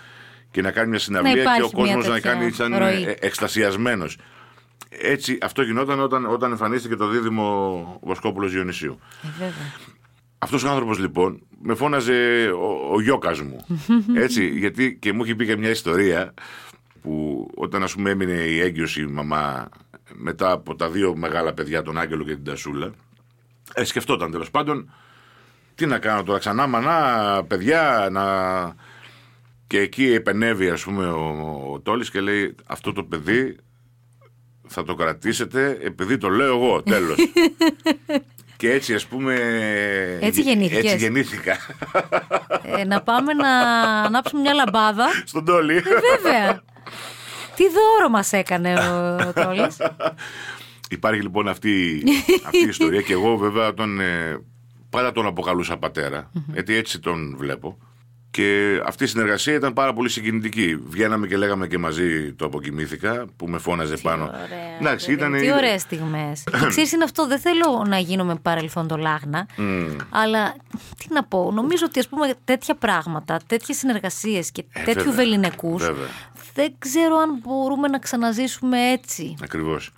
και 0.51 0.63
να 0.63 0.71
κάνει 0.71 0.89
μια 0.89 0.99
συναυλία 0.99 1.33
και 1.33 1.41
υπάρχει 1.41 1.63
ο 1.63 1.71
κόσμος 1.71 2.07
μια 2.07 2.09
να 2.09 2.15
τέτοια 2.15 2.33
κάνει 2.33 2.53
σαν 2.53 2.77
ροή. 2.77 3.03
ε, 3.03 3.15
εκστασιασμένος. 3.21 4.17
Έτσι, 4.89 5.39
αυτό 5.43 5.63
γινόταν 5.63 6.01
όταν, 6.01 6.27
όταν 6.27 6.51
εμφανίστηκε 6.51 6.97
το 6.97 7.07
δίδυμο 7.07 7.99
Βοσκόπουλος 8.03 8.53
Διονυσίου. 8.53 8.99
Ε, 9.23 9.29
βέβαια. 9.39 9.73
Αυτός 10.39 10.65
ο 10.65 10.69
άνθρωπος 10.69 10.99
λοιπόν 10.99 11.43
με 11.63 11.75
φώναζε 11.75 12.51
ο, 12.55 12.95
ο 12.95 13.01
γιώκα 13.01 13.31
μου. 13.31 13.67
Έτσι, 14.25 14.49
γιατί 14.49 14.97
και 15.01 15.13
μου 15.13 15.25
είχε 15.25 15.35
πει 15.35 15.47
και 15.47 15.57
μια 15.57 15.71
ιστορία 15.71 16.35
που 17.03 17.47
όταν 17.55 17.83
ας 17.83 17.95
πούμε 17.95 18.11
έμεινε 18.11 18.33
η 18.33 18.61
έγκυος 18.61 18.97
η 18.97 19.07
μαμά 19.07 19.69
μετά 20.13 20.51
από 20.51 20.75
τα 20.75 20.91
δύο 20.91 21.17
μεγάλα 21.17 21.53
παιδιά, 21.53 21.83
τον 21.83 21.99
Άγγελο 21.99 22.25
και 22.25 22.35
την 22.35 22.45
Τασούλα, 22.45 22.91
ε, 23.75 23.85
σκεφτόταν 23.85 24.31
τέλος 24.31 24.51
πάντων 24.51 24.91
τι 25.75 25.87
να 25.87 25.99
κάνω 25.99 26.23
τώρα 26.23 26.39
ξανά 26.39 26.67
μανά, 26.67 27.45
παιδιά, 27.45 28.09
να... 28.11 28.25
Και 29.67 29.79
εκεί 29.79 30.13
επενεύει 30.13 30.71
ας 30.71 30.83
πούμε 30.83 31.07
ο, 31.07 31.71
ο 31.73 31.81
Τόλης 31.81 32.11
και 32.11 32.21
λέει 32.21 32.55
αυτό 32.67 32.93
το 32.93 33.05
παιδί 33.05 33.57
θα 34.67 34.85
το 34.85 34.95
κρατήσετε 34.95 35.79
επειδή 35.83 36.19
το 36.19 36.29
λέω 36.29 36.57
εγώ, 36.57 36.83
τέλος. 36.83 37.17
και 38.57 38.71
έτσι 38.71 38.95
ας 38.95 39.07
πούμε... 39.07 39.35
Έτσι 40.21 40.41
γεννήθηκες. 40.41 40.85
Έτσι 40.85 40.97
γεννήθηκα. 40.97 41.57
Ε, 42.63 42.85
να 42.85 43.03
πάμε 43.03 43.33
να 43.33 43.51
ανάψουμε 44.03 44.41
μια 44.41 44.55
λαμπάδα. 44.55 45.07
Στον 45.25 45.45
Τόλη. 45.45 45.83
Βέβαια. 46.23 46.63
Τι 47.61 47.67
δώρο 47.69 48.09
μας 48.11 48.33
έκανε 48.33 48.75
ο, 48.75 49.15
ο 49.29 49.33
Τόλης; 49.33 49.77
Υπάρχει 50.91 51.21
λοιπόν 51.23 51.49
αυτή, 51.49 52.03
αυτή 52.47 52.65
η 52.65 52.69
ιστορία 52.69 53.01
και 53.01 53.13
εγώ 53.13 53.37
βέβαια 53.37 53.75
τον, 53.75 54.01
ε, 54.01 54.39
πάντα 54.91 55.13
τον 55.13 55.27
αποκαλούσα 55.27 55.77
πατέρα, 55.77 56.31
γιατί 56.53 56.75
έτσι 56.75 56.99
τον 57.01 57.35
βλέπω. 57.39 57.79
Και 58.33 58.81
αυτή 58.87 59.05
η 59.05 59.07
συνεργασία 59.07 59.55
ήταν 59.55 59.73
πάρα 59.73 59.93
πολύ 59.93 60.09
συγκινητική. 60.09 60.77
Βγαίναμε 60.89 61.27
και 61.27 61.37
λέγαμε 61.37 61.67
και 61.67 61.79
μαζί 61.79 62.33
το 62.33 62.45
αποκοιμήθηκα 62.45 63.25
που 63.37 63.47
με 63.49 63.59
φώναζε 63.59 63.97
πάνω. 63.97 64.23
Ωραία, 64.25 64.39
Εντάξει, 64.81 65.07
παιδί 65.07 65.23
μου, 65.23 65.29
ήταν. 65.35 65.41
Τι 65.41 65.53
ωραίες 65.53 65.81
στιγμές. 65.81 66.43
και 66.61 66.67
ξέρεις, 66.75 66.93
είναι 66.93 67.05
αυτό. 67.05 67.27
Δεν 67.27 67.39
θέλω 67.39 67.85
να 67.87 67.99
γίνομαι 67.99 68.35
παρελθόν 68.43 68.89
το 68.89 68.97
λάγνα. 68.97 69.47
Αλλά 70.11 70.55
τι 70.99 71.07
να 71.13 71.25
πω. 71.25 71.51
Νομίζω 71.55 71.85
ότι 71.87 71.99
ας 71.99 72.09
πούμε 72.09 72.35
τέτοια 72.45 72.75
πράγματα, 72.75 73.41
τέτοιες 73.47 73.77
συνεργασίες 73.77 74.51
και 74.51 74.65
Ε, 74.73 74.83
τέτοιου 74.83 75.03
βέβαια. 75.05 75.15
βεληνικούς. 75.25 75.83
Βέβαια. 76.55 76.69
Δεν 76.69 76.75
ξέρω 76.79 77.17
αν 77.17 77.39
μπορούμε 77.43 77.89
να 77.89 77.99
ξαναζήσουμε 77.99 78.91
έτσι. 78.91 79.35
Ακριβώς. 79.43 79.91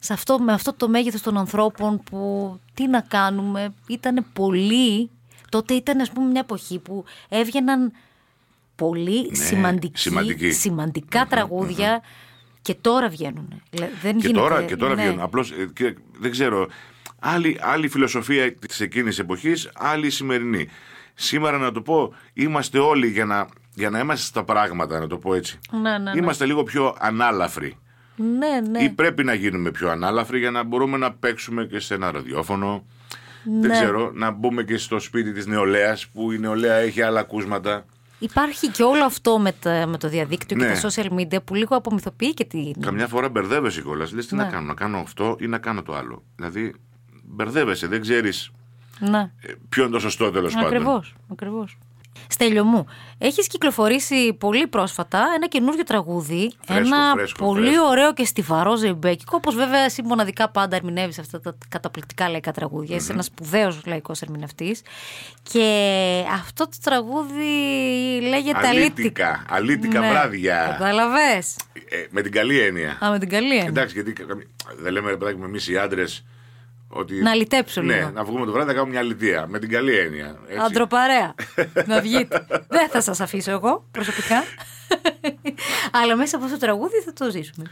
Σε 0.00 0.12
αυτό, 0.12 0.38
με 0.38 0.52
αυτό 0.52 0.72
το 0.74 0.88
μέγεθος 0.88 1.20
των 1.22 1.36
ανθρώπων 1.38 2.02
που 2.10 2.60
τι 2.74 2.86
να 2.88 3.00
κάνουμε. 3.00 3.74
Ήταν 3.88 4.26
πολλοί. 4.32 5.10
Τότε 5.48 5.74
ήταν 5.74 6.00
ας 6.00 6.10
πούμε 6.10 6.30
μια 6.30 6.40
εποχή 6.40 6.78
που 6.78 7.04
έβγαιναν 7.28 7.92
πολύ 8.76 9.36
σημαντικοί, 9.36 9.98
σημαντικοί. 10.00 10.50
σημαντικά 10.50 11.26
τραγούδια 11.26 12.02
και 12.62 12.74
τώρα 12.74 13.08
βγαίνουν. 13.08 13.62
Λε- 13.70 13.90
Δεν 14.02 14.12
Και 14.18 14.26
γίνεται, 14.26 14.38
τώρα, 14.40 14.62
και 14.62 14.76
τώρα 14.76 14.94
ναι. 14.94 15.02
βγαίνουν. 15.02 15.20
Απλώς 15.20 15.52
δεν 16.18 16.30
ξέρω. 16.30 16.68
Άλλη, 17.18 17.58
άλλη 17.60 17.88
φιλοσοφία 17.88 18.54
της 18.54 18.80
εκείνης 18.80 19.18
εποχής, 19.18 19.70
άλλη 19.74 20.06
η 20.06 20.10
σημερινή. 20.10 20.68
Σήμερα 21.14 21.58
να 21.58 21.72
το 21.72 21.80
πω, 21.82 22.14
είμαστε 22.32 22.78
όλοι 22.78 23.06
για 23.10 23.24
να, 23.24 23.48
για 23.78 23.90
να 23.90 23.98
είμαστε 23.98 24.26
στα 24.26 24.44
πράγματα, 24.44 24.98
να 25.00 25.06
το 25.06 25.16
πω 25.18 25.34
έτσι. 25.34 25.58
Ναι, 25.82 25.90
ναι, 25.90 25.98
ναι. 25.98 26.12
Είμαστε 26.18 26.46
λίγο 26.46 26.62
πιο 26.62 26.94
ανάλαφροι. 26.98 27.76
Ναι, 28.16 28.60
ναι. 28.70 28.82
Ή 28.82 28.90
πρέπει 28.90 29.24
να 29.24 29.34
γίνουμε 29.34 29.70
πιο 29.70 29.90
ανάλαφροι 29.90 30.38
για 30.38 30.50
να 30.50 30.62
μπορούμε 30.62 30.96
να 30.96 31.12
παίξουμε 31.12 31.64
και 31.64 31.78
σε 31.80 31.94
ένα 31.94 32.10
ραδιόφωνο. 32.10 32.84
Δεν 33.60 33.70
Ναι. 33.70 33.76
ξέρω, 33.76 34.10
να 34.14 34.30
μπούμε 34.30 34.62
και 34.62 34.76
στο 34.76 34.98
σπίτι 34.98 35.32
της 35.32 35.46
νεολαίας 35.46 36.06
που 36.06 36.32
η 36.32 36.38
νεολαία 36.38 36.74
έχει 36.74 37.02
άλλα 37.02 37.20
ακούσματα. 37.20 37.84
Υπάρχει 38.18 38.68
και 38.70 38.82
όλο 38.82 39.04
αυτό 39.04 39.38
με, 39.38 39.52
τα- 39.52 39.86
με 39.86 39.96
το 39.98 40.08
διαδίκτυο 40.08 40.56
Ναι. 40.56 40.66
και 40.72 40.80
τα 40.80 40.88
social 40.90 41.12
media 41.20 41.44
που 41.44 41.54
λίγο 41.54 41.76
απομυθοποιεί 41.76 42.34
και 42.34 42.44
την. 42.44 42.80
Καμιά 42.80 43.06
φορά 43.06 43.28
μπερδεύεσαι 43.28 43.82
κιόλας. 43.82 44.12
Λες 44.12 44.26
τι 44.26 44.34
Ναι. 44.34 44.42
να 44.42 44.48
κάνω, 44.50 44.66
να 44.66 44.74
κάνω 44.74 44.98
αυτό 44.98 45.36
ή 45.40 45.46
να 45.46 45.58
κάνω 45.58 45.82
το 45.82 45.94
άλλο. 45.94 46.22
Δηλαδή 46.36 46.74
μπερδεύεσαι, 47.24 47.86
δεν 47.86 48.00
ξέρεις 48.00 48.50
Ναι. 48.98 49.18
ε, 49.40 49.52
ποιο 49.68 49.82
είναι 49.82 49.92
το 49.92 49.98
σωστό 49.98 50.30
τέλος 50.30 50.52
πάντων. 50.54 50.68
Ακριβώς. 51.30 51.78
Ακριβώς. 52.26 52.34
Στέλιο 52.34 52.64
μου, 52.64 52.86
έχεις 53.18 53.46
κυκλοφορήσει 53.46 54.32
πολύ 54.32 54.66
πρόσφατα 54.66 55.26
ένα 55.36 55.48
καινούριο 55.48 55.82
τραγούδι. 55.82 56.52
Φρέσκο, 56.66 56.86
ένα 56.86 57.12
φρέσκο, 57.14 57.44
πολύ 57.44 57.66
φρέσκο. 57.66 57.84
ωραίο 57.86 58.12
και 58.14 58.24
στιβαρό 58.24 58.76
ζεϊμπέκικο. 58.76 59.36
Όπως 59.36 59.54
βέβαια 59.54 59.80
εσύ 59.80 60.02
μοναδικά 60.02 60.50
πάντα 60.50 60.76
ερμηνεύεις 60.76 61.18
αυτά 61.18 61.40
τα 61.40 61.56
καταπληκτικά 61.68 62.28
λαϊκά 62.28 62.52
τραγούδια. 62.52 62.96
Είσαι 62.96 63.12
ένας 63.12 63.24
σπουδαίος 63.24 63.80
λαϊκός 63.86 64.22
ερμηνευτής. 64.22 64.82
Και 65.52 65.64
αυτό 66.32 66.64
το 66.64 66.76
τραγούδι 66.82 67.44
λέγεται 68.28 68.66
Αλήτικα, 68.66 69.44
αλήτικα 69.48 70.00
Ναι. 70.00 70.08
βράδια. 70.10 70.66
Κατάλαβες. 70.78 71.56
Ε, 71.88 71.96
με 72.10 72.22
την 72.22 72.32
καλή 72.32 72.60
έννοια. 72.60 72.98
Α, 73.04 73.10
με 73.10 73.18
την 73.18 73.28
καλή 73.28 73.50
έννοια. 73.50 73.64
Εντάξει, 73.68 73.94
γιατί 73.94 74.12
καμι- 74.12 74.46
δεν 74.78 74.92
λέμε 74.92 75.10
ρε 75.10 75.16
παιδάκι 75.16 75.38
με 75.38 75.44
εμείς 75.44 75.68
οι 75.68 75.76
άντρες 75.78 76.24
ότι. 76.88 77.14
Να 77.14 77.30
αλητέψουν 77.30 77.84
Ναι, 77.86 77.94
λίγο. 77.94 78.10
να 78.10 78.24
βγούμε 78.24 78.46
το 78.46 78.52
βράδυ 78.52 78.66
να 78.66 78.72
κάνουμε 78.72 78.90
μια 78.92 79.00
αλητία. 79.00 79.46
Με 79.48 79.58
την 79.58 79.70
καλή 79.70 79.98
έννοια. 79.98 80.36
έτσι. 80.48 80.64
Αντροπαρέα. 80.66 81.34
να 81.86 82.00
βγείτε. 82.00 82.46
Δεν 82.68 82.88
θα 82.88 83.00
σας 83.00 83.20
αφήσω 83.20 83.50
εγώ 83.50 83.84
προσωπικά. 83.90 84.44
Αλλά 85.92 86.16
μέσα 86.16 86.36
από 86.36 86.44
αυτό 86.44 86.58
το 86.58 86.64
τραγούδι 86.66 86.96
θα 87.04 87.12
το 87.12 87.30
ζήσουμε. 87.30 87.64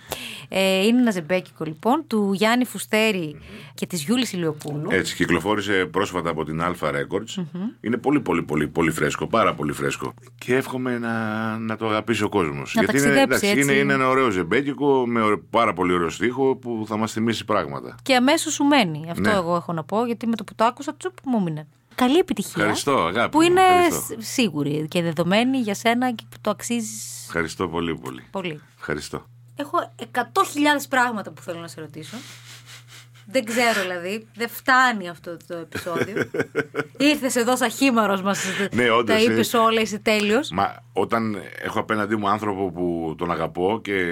Ε, 0.48 0.86
είναι 0.86 1.00
ένα 1.00 1.10
ζεμπέκικο 1.10 1.64
λοιπόν 1.64 2.04
του 2.06 2.30
Γιάννη 2.32 2.64
Φουστέρη 2.64 3.40
και 3.74 3.86
της 3.86 4.02
Γιούλης 4.04 4.32
Ηλιοπούλου. 4.32 4.88
Έτσι, 4.90 5.14
κυκλοφόρησε 5.14 5.84
πρόσφατα 5.90 6.30
από 6.30 6.44
την 6.44 6.62
Alpha 6.62 6.88
Records. 6.88 7.44
Είναι 7.80 7.96
πολύ, 7.96 8.20
πολύ, 8.20 8.42
πολύ, 8.42 8.68
πολύ 8.68 8.90
φρέσκο, 8.90 9.26
πάρα 9.26 9.54
πολύ 9.54 9.72
φρέσκο. 9.72 10.14
Και 10.38 10.54
εύχομαι 10.54 10.98
να, 10.98 11.18
να 11.58 11.76
το 11.76 11.86
αγαπήσει 11.88 12.24
ο 12.24 12.28
κόσμος. 12.28 12.72
Γιατί 12.72 12.90
είναι, 12.90 13.00
ταξιδέψει, 13.06 13.22
εντάξει, 13.22 13.46
έτσι. 13.46 13.60
είναι, 13.60 13.72
είναι 13.72 13.92
ένα 13.92 14.08
ωραίο 14.08 14.30
ζεμπέκικο 14.30 15.06
με 15.06 15.20
ωραίο- 15.22 15.42
πάρα 15.50 15.72
πολύ 15.72 15.92
ωραίο 15.92 16.08
στίχο 16.10 16.56
που 16.56 16.84
θα 16.88 16.96
μας 16.96 17.12
θυμίσει 17.12 17.44
πράγματα. 17.44 17.94
Και 18.02 18.14
αμέσως 18.14 18.52
σου 18.52 18.64
μένει. 18.64 19.04
Αυτό 19.10 19.28
Ναι. 19.28 19.32
εγώ 19.34 19.56
έχω 19.56 19.72
να 19.72 19.84
πω, 19.84 20.04
γιατί 20.06 20.26
με 20.26 20.36
το 20.36 20.44
που 20.44 20.54
το 20.54 20.64
άκουσα, 20.64 20.94
τσουπ 20.96 21.12
μου 21.24 21.38
έμεινε. 21.40 21.66
Καλή 21.94 22.18
επιτυχία. 22.18 22.52
Ευχαριστώ, 22.56 22.92
αγάπη. 23.06 23.30
Που 23.30 23.38
μου, 23.38 23.44
είναι 23.44 23.60
ευχαριστώ. 23.60 24.14
σ- 24.20 24.32
σίγουρη 24.32 24.86
και 24.88 25.02
δεδομένη 25.02 25.58
για 25.58 25.74
σένα 25.74 26.12
και 26.12 26.24
που 26.28 26.36
το 26.40 26.50
αξίζεις 26.50 27.24
Ευχαριστώ 27.26 27.68
πολύ, 27.68 27.96
πολύ. 27.96 28.22
πολύ. 28.30 28.60
Ευχαριστώ. 28.78 29.26
Έχω 29.56 29.76
100.000 30.12 30.88
πράγματα 30.88 31.30
που 31.30 31.42
θέλω 31.42 31.58
να 31.60 31.68
σε 31.68 31.80
ρωτήσω. 31.80 32.16
Δεν 33.26 33.44
ξέρω 33.44 33.80
δηλαδή. 33.80 34.26
Δεν 34.34 34.48
φτάνει 34.48 35.08
αυτό 35.08 35.36
το 35.46 35.54
επεισόδιο. 35.56 36.30
Ήρθες 37.10 37.36
εδώ 37.36 37.56
σαν 37.56 37.70
χήμαρος 37.70 38.22
μας. 38.22 38.44
Ναι, 38.72 38.90
όντως, 38.90 39.16
Τα 39.16 39.22
είπες 39.22 39.52
ε. 39.54 39.56
όλα, 39.56 39.80
είσαι 39.80 39.98
τέλειος. 39.98 40.50
Μα 40.50 40.82
όταν 40.92 41.36
έχω 41.62 41.78
απέναντί 41.80 42.16
μου 42.16 42.28
άνθρωπο 42.28 42.70
που 42.70 43.14
τον 43.18 43.30
αγαπώ 43.30 43.80
και 43.82 44.04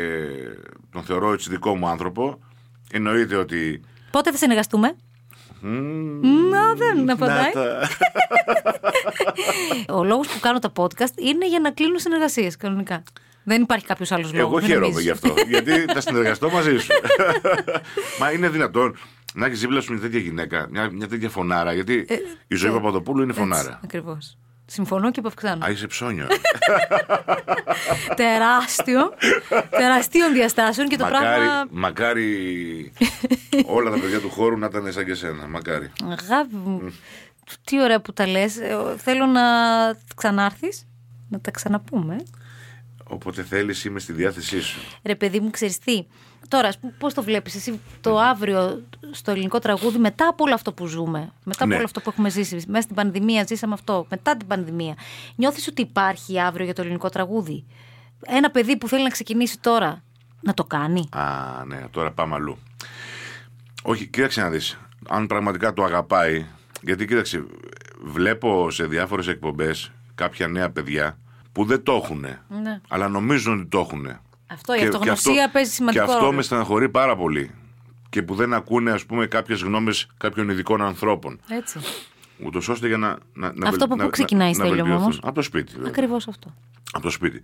τον 0.93 1.03
θεωρώ 1.03 1.33
έτσι 1.33 1.51
δικό 1.51 1.77
μου 1.77 1.87
άνθρωπο, 1.87 2.39
εννοείται 2.93 3.37
ότι. 3.37 3.81
Πότε 4.11 4.31
θα 4.31 4.37
συνεργαστούμε; 4.37 4.97
Να, 6.51 6.75
δεν 6.75 7.11
απαντάει. 7.11 7.51
τα- 7.53 7.89
Ο 9.99 10.05
λόγος 10.05 10.29
που 10.29 10.41
κάνω 10.41 10.59
τα 10.59 10.73
podcast 10.77 11.17
είναι 11.17 11.49
για 11.49 11.61
να 11.61 11.71
κλείνουν 11.71 11.99
συνεργασίες 11.99 12.57
κανονικά. 12.57 13.03
Δεν 13.45 13.63
υπάρχει 13.63 13.87
κάποιος 13.87 14.13
άλλος 14.13 14.33
λόγος. 14.33 14.59
Εγώ 14.59 14.67
χαίρομαι 14.67 15.01
γι' 15.01 15.11
αυτό. 15.11 15.35
γιατί 15.53 15.71
θα 15.93 16.01
συνεργαστώ 16.01 16.51
μαζί 16.51 16.79
σου. 16.79 16.91
Μα 18.21 18.31
είναι 18.33 18.49
δυνατόν 18.49 18.97
να 19.35 19.47
έχεις 19.47 19.61
δίπλα 19.61 19.81
σου 19.81 19.93
μια 19.93 20.01
τέτοια 20.01 20.19
γυναίκα, 20.19 20.67
μια, 20.71 20.91
μια 20.93 21.09
τέτοια 21.09 21.29
φωνάρα. 21.29 21.73
Γιατί 21.73 22.07
η 22.47 22.55
ζωή 22.55 22.71
Παπαδοπούλου 22.71 23.23
είναι 23.23 23.33
φωνάρα. 23.33 23.81
Ακριβώς. 23.85 24.37
Συμφωνώ 24.73 25.11
και 25.11 25.21
επαυξάνω. 25.21 25.65
Α, 25.65 25.71
είσαι 25.71 25.87
ψώνιο. 25.87 26.27
Τεράστιο. 28.17 29.13
τεραστίων 29.71 30.33
διαστάσεων 30.33 30.89
και 30.89 30.97
το 30.97 31.05
μακάρι, 31.05 31.25
πράγμα. 31.45 31.67
μακάρι 31.71 32.93
όλα 33.77 33.91
τα 33.91 33.99
παιδιά 33.99 34.21
του 34.21 34.31
χώρου 34.31 34.59
να 34.59 34.67
ήταν 34.67 34.93
σαν 34.93 35.05
και 35.05 35.15
σένα. 35.15 35.47
Μακάρι. 35.49 35.93
Αγάπη 36.03 36.55
μου. 36.55 36.93
Τι 37.65 37.83
ωραία 37.83 38.01
που 38.01 38.13
τα 38.13 38.27
λες. 38.27 38.55
Θέλω 38.97 39.27
να 39.27 39.43
ξανάρθεις. 40.17 40.87
Να 41.29 41.41
τα 41.41 41.51
ξαναπούμε. 41.51 42.17
Όποτε 43.13 43.43
θέλεις, 43.43 43.85
είμαι 43.85 43.99
στη 43.99 44.13
διάθεσή 44.13 44.61
σου. 44.61 44.81
Ρε 45.03 45.15
παιδί 45.17 45.41
μου, 45.41 45.51
ξέρεις 45.51 45.79
τι; 45.79 46.07
Τώρα, 46.49 46.73
πώς 46.99 47.15
το 47.15 47.23
βλέπεις 47.23 47.55
εσύ 47.55 47.81
το 48.01 48.19
αύριο 48.19 48.83
στο 49.11 49.31
ελληνικό 49.31 49.59
τραγούδι, 49.59 49.99
μετά 49.99 50.29
από 50.29 50.45
όλο 50.45 50.55
αυτό 50.55 50.73
που 50.73 50.87
ζούμε, 50.87 51.33
μετά 51.45 51.59
από 51.59 51.67
Ναι. 51.67 51.75
όλο 51.75 51.85
αυτό 51.85 52.01
που 52.01 52.11
έχουμε 52.11 52.31
ζήσει, 52.31 52.55
μέσα 52.69 52.83
στην 52.83 52.95
πανδημία, 52.97 53.45
ζήσαμε 53.47 53.73
αυτό, 53.75 54.07
μετά 54.11 54.37
την 54.37 54.47
πανδημία. 54.47 54.95
Νιώθεις 55.37 55.69
ότι 55.69 55.83
υπάρχει 55.83 56.41
αύριο 56.41 56.65
για 56.65 56.75
το 56.75 56.83
ελληνικό 56.83 57.09
τραγούδι; 57.09 57.65
Ένα 58.27 58.51
παιδί 58.51 58.77
που 58.77 58.89
θέλει 58.89 59.03
να 59.03 59.09
ξεκινήσει 59.09 59.59
τώρα, 59.61 60.03
να 60.41 60.55
το 60.55 60.65
κάνει; 60.65 61.09
Α, 61.13 61.25
ναι, 61.67 61.85
τώρα 61.91 62.13
πάμε 62.13 62.35
αλλού. 62.35 62.59
Όχι, 63.83 64.07
κοίταξε 64.07 64.41
να 64.41 64.51
δεις. 64.51 64.79
Αν 65.09 65.27
πραγματικά 65.27 65.73
το 65.73 65.85
αγαπάει, 65.85 66.47
γιατί 66.83 67.07
κοίταξε, 67.07 67.45
βλέπω 68.03 68.71
σε 68.71 68.87
διάφορες 68.87 69.27
εκπομπές 69.29 69.91
κάποια 70.15 70.49
νέα 70.49 70.71
παιδιά 70.71 71.19
που 71.53 71.65
δεν 71.65 71.83
το 71.83 71.93
έχουν, 71.93 72.21
Ναι. 72.49 72.81
αλλά 72.89 73.09
νομίζουν 73.09 73.59
ότι 73.59 73.69
το 73.69 73.79
έχουν. 73.79 74.07
Αυτό, 74.47 74.75
η 74.75 74.81
αυτογνωσία 74.83 75.51
παίζει 75.51 75.71
σημαντικό 75.71 76.05
Και 76.05 76.11
αυτό 76.11 76.25
ρόλο. 76.25 76.37
με 76.37 76.43
στεναχωρεί 76.43 76.89
πάρα 76.89 77.17
πολύ. 77.17 77.51
Και 78.09 78.23
που 78.23 78.35
δεν 78.35 78.55
ακούνε, 78.55 78.91
ας 78.91 79.05
πούμε, 79.07 79.27
κάποιες 79.27 79.63
γνώμες 79.63 80.07
κάποιων 80.17 80.49
ειδικών 80.49 80.83
ανθρώπων. 80.83 81.41
Έτσι. 81.49 81.79
Ούτως 82.45 82.69
ώστε 82.69 82.87
για 82.87 82.97
να. 82.97 83.09
να 83.09 83.17
να 83.35 83.47
Αυτό 83.49 83.71
βελ- 83.71 83.83
από 83.83 83.95
πού 83.97 84.03
να- 84.03 84.09
ξεκινάει, 84.09 84.51
να- 84.53 84.59
να 84.59 84.65
Στέλιο 84.65 84.75
μου, 84.85 84.91
βελτιωθούν. 84.91 85.03
όμως; 85.05 85.19
Από 85.23 85.35
το 85.35 85.43
σπίτι. 85.43 85.73
βέβαια. 85.73 85.89
Ακριβώς 85.89 86.29
αυτό. 86.29 86.55
Από 86.93 87.03
το 87.03 87.11
σπίτι. 87.11 87.41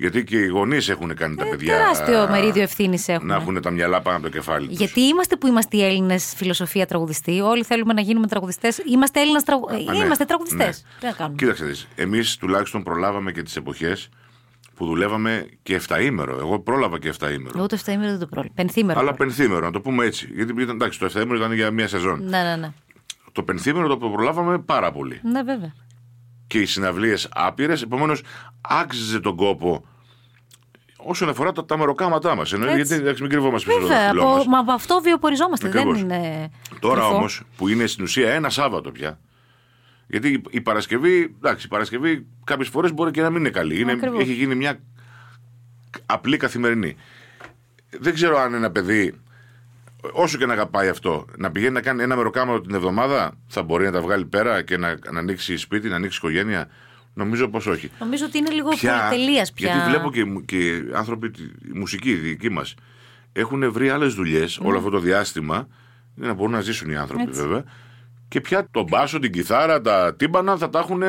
Γιατί 0.00 0.24
και 0.24 0.36
οι 0.38 0.46
γονείς 0.46 0.88
έχουν 0.88 1.14
κάνει 1.14 1.34
τα 1.34 1.44
παιδιά. 1.48 1.74
Ε, 1.74 1.78
Τεράστιο 1.78 2.28
μερίδιο 2.30 2.62
ευθύνης 2.62 3.08
Να 3.08 3.14
έχουμε. 3.14 3.34
έχουν 3.34 3.60
τα 3.62 3.70
μυαλά 3.70 4.00
πάνω 4.02 4.16
από 4.16 4.26
το 4.26 4.32
κεφάλι 4.32 4.68
τους. 4.68 4.76
Γιατί 4.76 5.00
είμαστε 5.00 5.36
που 5.36 5.46
είμαστε 5.46 5.76
οι 5.76 5.84
Έλληνες 5.84 6.32
φιλοσοφία 6.36 6.86
τραγουδιστή. 6.86 7.40
Όλοι 7.40 7.64
θέλουμε 7.64 7.92
να 7.92 8.00
γίνουμε 8.00 8.26
τραγουδιστές. 8.26 8.78
Είμαστε 8.78 9.20
Έλληνε 9.20 9.40
τραγου... 9.42 9.70
Α, 9.70 9.92
ναι. 9.92 10.04
Είμαστε 10.04 10.24
τραγουδιστές. 10.24 10.84
Ναι. 10.84 10.98
Τι 11.00 11.06
να 11.06 11.12
κάνουμε; 11.12 11.36
Κοίταξε 11.36 11.64
δεις, 11.64 11.88
εμείς 11.94 12.36
τουλάχιστον 12.36 12.82
προλάβαμε 12.82 13.32
και 13.32 13.42
τις 13.42 13.56
εποχές 13.56 14.08
που 14.74 14.86
δουλεύαμε 14.86 15.48
και 15.62 15.80
7 15.88 16.02
ήμερο. 16.02 16.38
Εγώ 16.38 16.60
πρόλαβα 16.60 16.98
και 16.98 17.12
7 17.20 17.32
ήμερο. 17.32 17.52
Εγώ 17.56 17.66
το 17.66 17.76
7 17.76 17.82
δεν 17.84 18.18
το 18.18 18.26
πρόλαβα. 18.26 18.54
Πενθήμερο. 18.54 18.98
Αλλά 19.00 19.14
πρόλαβα. 19.14 19.34
πενθήμερο, 19.34 19.64
να 19.66 19.72
το 19.72 19.80
πούμε 19.80 20.04
έτσι. 20.04 20.28
Γιατί 20.34 20.62
ήταν, 20.62 20.74
εντάξει, 20.74 20.98
το 20.98 21.06
7 21.06 21.14
ήμερο 21.14 21.36
ήταν 21.36 21.52
για 21.52 21.70
μία 21.70 21.88
σεζόν. 21.88 22.22
Ναι, 22.24 22.42
ναι, 22.42 22.56
ναι. 22.56 22.72
Το 23.32 23.42
πενθήμερο 23.42 23.88
το 23.88 23.96
προλάβαμε 23.96 24.58
πάρα 24.58 24.92
πολύ. 24.92 25.20
Ναι, 25.22 25.42
βέβαια. 25.42 25.72
Και 26.46 26.60
οι 26.60 26.66
συναυλίες 26.66 27.28
άπειρες. 27.32 27.82
Επομένως, 27.82 28.22
άξιζε 28.60 29.20
τον 29.20 29.36
κόπο 29.36 29.84
όσον 31.04 31.28
αφορά 31.28 31.52
τα, 31.52 31.64
τα 31.64 31.78
μεροκάματά 31.78 32.34
μας. 32.34 32.52
Έτσι. 32.52 32.74
Γιατί 32.74 32.94
εντάξει, 32.94 33.22
μην 33.22 33.30
κρυβόμαστε 33.30 33.66
πίσω 33.72 33.78
από 33.78 33.86
το 33.88 33.92
Βέβαια. 33.94 34.08
φυλλό 34.10 34.22
Από, 34.22 34.34
μας. 34.36 34.46
μα 34.46 34.58
από 34.58 34.72
αυτό 34.72 35.00
βιοποριζόμαστε. 35.04 35.66
Ακριβώς. 35.68 35.96
Δεν 35.96 36.04
είναι. 36.04 36.50
Τώρα 36.80 37.00
κρυφό. 37.00 37.14
όμως, 37.16 37.42
που 37.56 37.68
είναι 37.68 37.86
στην 37.86 38.04
ουσία 38.04 38.32
ένα 38.32 38.48
Σάββατο 38.50 38.90
πια. 38.90 39.18
Γιατί 40.06 40.28
η- 40.28 40.42
η 40.50 40.60
Παρασκευή, 40.60 41.34
εντάξει, 41.36 41.66
η 41.66 41.68
Παρασκευή 41.68 42.26
κάποιες 42.44 42.68
φορές 42.68 42.92
μπορεί 42.94 43.10
και 43.10 43.22
να 43.22 43.30
μην 43.30 43.38
είναι 43.40 43.50
καλή. 43.50 43.80
Είναι, 43.80 43.92
Ακριβώς. 43.92 44.20
έχει 44.22 44.32
γίνει 44.32 44.54
μια 44.54 44.78
απλή 46.06 46.36
καθημερινή. 46.36 46.96
Δεν 48.00 48.14
ξέρω 48.14 48.38
αν 48.38 48.54
ένα 48.54 48.70
παιδί, 48.70 49.20
όσο 50.12 50.38
και 50.38 50.46
να 50.46 50.52
αγαπάει 50.52 50.88
αυτό, 50.88 51.24
να 51.36 51.50
πηγαίνει 51.50 51.72
να 51.72 51.80
κάνει 51.80 52.02
ένα 52.02 52.16
μεροκάματο 52.16 52.60
την 52.60 52.74
εβδομάδα, 52.74 53.32
θα 53.46 53.62
μπορεί 53.62 53.84
να 53.84 53.92
τα 53.92 54.00
βγάλει 54.00 54.24
πέρα 54.24 54.62
και 54.62 54.76
να, 54.76 54.98
να 55.12 55.18
ανοίξει 55.18 55.56
σπίτι, 55.56 55.88
να 55.88 55.96
ανοίξει 55.96 56.16
οικογένεια. 56.18 56.68
Νομίζω 57.14 57.48
πως 57.48 57.66
όχι. 57.66 57.90
Νομίζω 57.98 58.24
ότι 58.26 58.38
είναι 58.38 58.50
λίγο 58.50 58.68
Πια- 58.68 59.08
πολυτελείας 59.08 59.52
πια. 59.52 59.72
Γιατί 59.72 59.88
βλέπω 59.90 60.10
και, 60.10 60.24
μου- 60.24 60.44
και 60.44 60.82
άνθρωποι, 60.94 61.30
τη- 61.30 61.42
η 61.42 61.72
μουσική, 61.78 62.10
οι 62.10 62.14
δικοί 62.14 62.48
μας, 62.50 62.74
έχουν 63.32 63.72
βρει 63.72 63.90
άλλες 63.90 64.14
δουλειές 64.14 64.58
όλο 64.58 64.78
αυτό 64.78 64.90
το 64.90 64.98
διάστημα 64.98 65.68
για 66.14 66.26
να 66.26 66.34
μπορούν 66.34 66.52
να 66.52 66.60
ζήσουν 66.60 66.90
οι 66.90 66.96
άνθρωποι 66.96 67.22
Ναι. 67.22 67.28
Έτσι. 67.28 67.40
βέβαια. 67.40 67.64
Και 68.28 68.40
πια 68.40 68.68
τον 68.70 68.84
μπάσο, 68.88 69.18
την 69.18 69.32
κιθάρα, 69.32 69.80
τα 69.80 70.14
τύμπανα 70.16 70.56
θα 70.56 70.68
τα 70.70 70.78
έχουν 70.78 71.02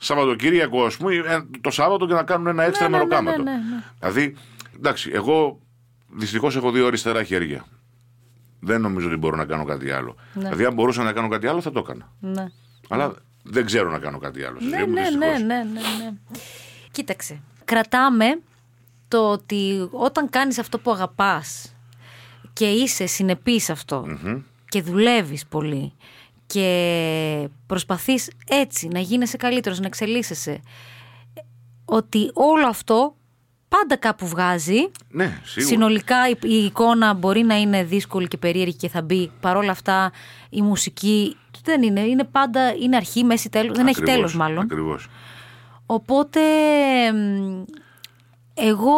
Σαββατοκύριακο, 0.00 0.84
ας 0.84 0.96
πούμε, 0.96 1.14
ε, 1.14 1.38
το 1.60 1.70
Σάββατο 1.70 2.06
και 2.06 2.12
να 2.14 2.22
κάνουν 2.22 2.46
ένα 2.46 2.62
έξτρα 2.64 2.88
Ναι, 2.88 2.96
ναι, 2.96 3.02
ναι, 3.02 3.08
μεροκάματο. 3.08 3.42
ναι, 3.42 3.50
ναι, 3.50 3.56
ναι. 3.56 3.82
Δηλαδή, 3.98 4.36
εντάξει, 4.76 5.10
εγώ 5.12 5.60
δυστυχώς 6.08 6.56
έχω 6.56 6.70
δύο 6.70 6.86
αριστερά 6.86 7.22
χέρια. 7.22 7.64
Δεν 8.60 8.80
νομίζω 8.80 9.06
ότι 9.06 9.16
μπορώ 9.16 9.36
να 9.36 9.44
κάνω 9.44 9.64
κάτι 9.64 9.90
άλλο. 9.90 10.16
Ναι. 10.34 10.42
Δηλαδή, 10.42 10.64
αν 10.64 10.74
μπορούσα 10.74 11.02
να 11.02 11.12
κάνω 11.12 11.28
κάτι 11.28 11.46
άλλο, 11.46 11.60
θα 11.60 11.70
το 11.72 11.78
έκανα. 11.78 12.12
Ναι. 12.20 12.44
Αλλά 12.88 13.12
δεν 13.42 13.66
ξέρω 13.66 13.90
να 13.90 13.98
κάνω 13.98 14.18
κάτι 14.18 14.44
άλλο. 14.44 14.60
στη 14.60 14.68
Ναι, 14.68 14.76
ζωή 14.78 14.86
μου, 14.86 14.92
ναι, 14.92 15.00
δυστυχώς. 15.00 15.40
ναι, 15.40 15.46
ναι, 15.56 15.62
ναι, 15.62 15.80
ναι. 16.04 16.10
Κοίταξε. 16.90 17.40
Κρατάμε 17.64 18.40
το 19.08 19.30
ότι 19.30 19.88
όταν 19.90 20.28
κάνεις 20.30 20.58
αυτό 20.58 20.78
που 20.78 20.90
αγαπάς 20.90 21.74
και 22.52 22.70
είσαι 22.70 23.06
συνεπής 23.06 23.64
σε 23.64 23.72
αυτό 23.72 24.06
και 24.68 24.82
δουλεύεις 24.82 25.46
πολύ 25.46 25.92
και 26.46 27.48
προσπαθείς 27.66 28.30
έτσι 28.48 28.88
να 28.88 28.98
γίνεσαι 28.98 29.36
καλύτερος, 29.36 29.80
να 29.80 29.86
εξελίσσεσαι 29.86 30.60
ότι 31.84 32.30
όλο 32.34 32.66
αυτό 32.66 33.16
πάντα 33.68 33.96
κάπου 33.96 34.26
βγάζει 34.26 34.90
Ναι, 35.10 35.40
σίγουρα. 35.44 35.74
Συνολικά 35.74 36.28
η, 36.28 36.36
η 36.42 36.64
εικόνα 36.64 37.14
μπορεί 37.14 37.42
να 37.42 37.54
είναι 37.54 37.84
δύσκολη 37.84 38.28
και 38.28 38.36
περίεργη 38.36 38.76
και 38.76 38.88
θα 38.88 39.02
μπει. 39.02 39.30
Παρ' 39.40 39.56
όλα 39.56 39.70
αυτά 39.70 40.12
η 40.50 40.62
μουσική 40.62 41.36
δεν 41.64 41.82
είναι. 41.82 42.00
Είναι 42.00 42.24
πάντα 42.24 42.74
είναι 42.82 42.96
αρχή, 42.96 43.24
μέση, 43.24 43.48
τέλος. 43.48 43.76
Δεν 43.76 43.86
έχει 43.86 44.00
Ακριβώς, 44.00 44.14
τέλος 44.14 44.36
μάλλον. 44.36 44.62
Ακριβώς. 44.62 45.08
Οπότε 45.86 46.40
μ, 47.12 47.62
εγώ 48.54 48.94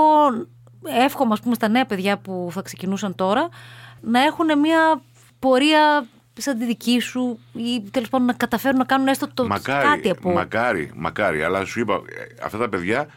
εύχομαι 1.05 1.33
ας 1.33 1.41
πούμε 1.41 1.55
στα 1.55 1.69
νέα 1.69 1.87
παιδιά 1.87 2.19
που 2.19 2.49
θα 2.53 2.63
ξεκινούσαν 2.63 3.15
τώρα 3.15 3.49
να 4.01 4.21
έχουν 4.23 4.59
μια 4.59 5.03
πορεία 5.39 6.07
σαν 6.33 6.59
τη 6.59 6.65
δική 6.65 7.01
σου 7.01 7.39
ή 7.53 7.91
τέλος 7.91 8.09
πάντων 8.09 8.27
να 8.27 8.33
καταφέρουν 8.33 8.79
να 8.79 8.85
κάνουν 8.85 9.07
έστω 9.09 9.29
το 9.35 9.47
μακάρι, 9.47 9.87
κάτι 9.87 10.11
από... 10.11 10.33
μακάρι, 10.33 10.91
μακάρι. 10.95 11.43
Αλλά 11.43 11.65
σου 11.65 11.81
είπα, 11.81 11.95
ε, 11.95 12.45
αυτά 12.45 12.59
τα 12.59 12.69
παιδιά 12.69 13.09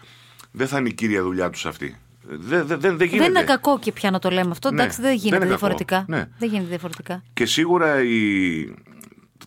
δεν 0.56 0.68
θα 0.68 0.78
είναι 0.78 0.90
η 0.90 0.94
κύρια 0.94 1.24
δουλειά 1.24 1.50
τους 1.50 1.66
αυτή. 1.66 1.98
Δεν, 2.28 2.68
δεν, 2.68 2.80
δεν, 2.80 2.98
δεν 2.98 3.08
γίνεται. 3.08 3.18
δεν 3.18 3.36
είναι 3.36 3.44
κακό 3.44 3.80
και 3.80 3.92
πια 3.92 4.12
να 4.12 4.20
το 4.20 4.30
λέμε 4.30 4.52
αυτό. 4.52 4.72
Ναι, 4.72 4.82
Εντάξει, 4.82 5.02
δεν 5.02 5.10
δεν 5.10 5.20
γίνεται 5.20 5.36
είναι 5.36 5.46
κακό. 5.46 5.58
διαφορετικά. 5.58 6.06
Ναι. 6.08 6.30
Δεν 6.38 6.50
γίνεται 6.50 6.70
διαφορετικά. 6.70 7.24
Και 7.34 7.46
σίγουρα 7.46 8.04
η, 8.04 8.74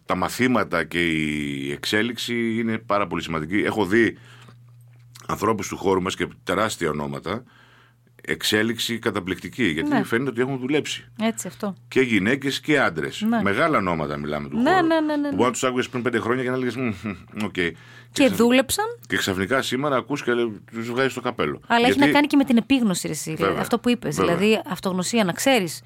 τα 0.05 0.17
μαθήματα 0.17 0.85
και 0.85 1.07
η 1.07 1.73
εξέλιξη 1.73 2.59
είναι 2.59 2.79
πάρα 2.79 3.07
πολύ 3.07 3.23
σημαντική. 3.23 3.57
Έχω 3.57 3.85
δει 3.87 4.19
ανθρώπους 5.27 5.69
του 5.69 5.77
χώρου 5.77 6.03
μας 6.03 6.17
και 6.17 6.29
τεράστια 6.45 6.91
ονόματα 6.91 7.43
εξέλιξη 8.27 8.99
καταπληκτική. 8.99 9.65
Γιατί 9.65 9.89
Ναι. 9.91 10.03
φαίνεται 10.05 10.31
ότι 10.31 10.41
έχουν 10.41 10.59
δουλέψει. 10.59 11.09
Έτσι 11.23 11.47
αυτό. 11.47 11.75
Και 11.89 12.01
γυναίκες 12.01 12.61
και 12.61 12.79
άντρες. 12.81 13.21
Ναι. 13.29 13.43
Μεγάλα 13.43 13.79
ονόματα 13.79 14.17
μιλάμε 14.17 14.49
του 14.49 14.57
Ναι, 14.61 14.71
χώρου. 14.71 14.87
ναι, 14.87 15.01
ναι, 15.01 15.17
ναι, 15.17 15.29
Που 15.29 15.35
μπορεί 15.35 15.47
να 15.47 15.53
τους 15.53 15.65
άκουγες 15.65 15.89
πριν 15.89 16.03
πέντε 16.03 16.19
χρόνια 16.19 16.43
και 16.43 16.51
να 16.51 16.57
έλεγες. 16.57 16.77
Οκ. 17.45 17.53
Και 17.53 17.75
ξαφ- 18.13 18.35
δούλεψαν, 18.35 18.85
Και 19.07 19.17
ξαφνικά 19.17 19.63
σήμερα 19.63 19.97
ακούς 19.97 20.23
και 20.23 20.33
τους 20.73 20.91
βγάζεις 20.91 21.15
το 21.15 21.21
καπέλο. 21.21 21.61
αλλά 21.67 21.87
έχει 21.87 21.93
Γιατί- 21.93 22.07
να 22.07 22.13
κάνει 22.15 22.27
και 22.27 22.37
με 22.37 22.45
την 22.45 22.57
επίγνωση, 22.57 23.07
ρε, 23.07 23.13
εσύ. 23.13 23.35
Βέβαια. 23.35 23.61
Αυτό 23.61 23.79
που 23.79 23.89
είπες. 23.91 24.17
Βέβαια. 24.17 24.37
Δηλαδή, 24.37 24.63
αυτογνωσία 24.69 25.25
να 25.25 25.33
ξέρεις. 25.33 25.83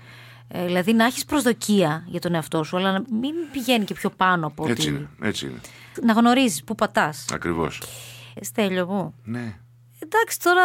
Ε, 0.49 0.65
δηλαδή, 0.67 0.93
να 0.93 1.05
έχεις 1.05 1.25
προσδοκία 1.25 2.05
για 2.09 2.21
τον 2.21 2.35
εαυτό 2.35 2.63
σου, 2.63 2.77
αλλά 2.77 2.93
να 2.93 2.99
μην 3.21 3.35
πηγαίνει 3.53 3.85
και 3.85 3.95
πιο 3.95 4.11
πάνω 4.11 4.47
από 4.47 4.67
Έτσι 4.69 4.89
ότι. 4.89 4.97
είναι. 4.97 5.09
Έτσι 5.29 5.47
είναι. 5.47 5.61
Να 6.03 6.13
γνωρίζεις 6.13 6.65
πού 6.65 6.75
πατάς. 6.75 7.25
Ακριβώς. 7.33 7.83
Στέλιο 8.41 8.87
μου. 8.87 9.15
Ναι. 9.25 9.57
Εντάξει, 10.13 10.41
τώρα 10.41 10.63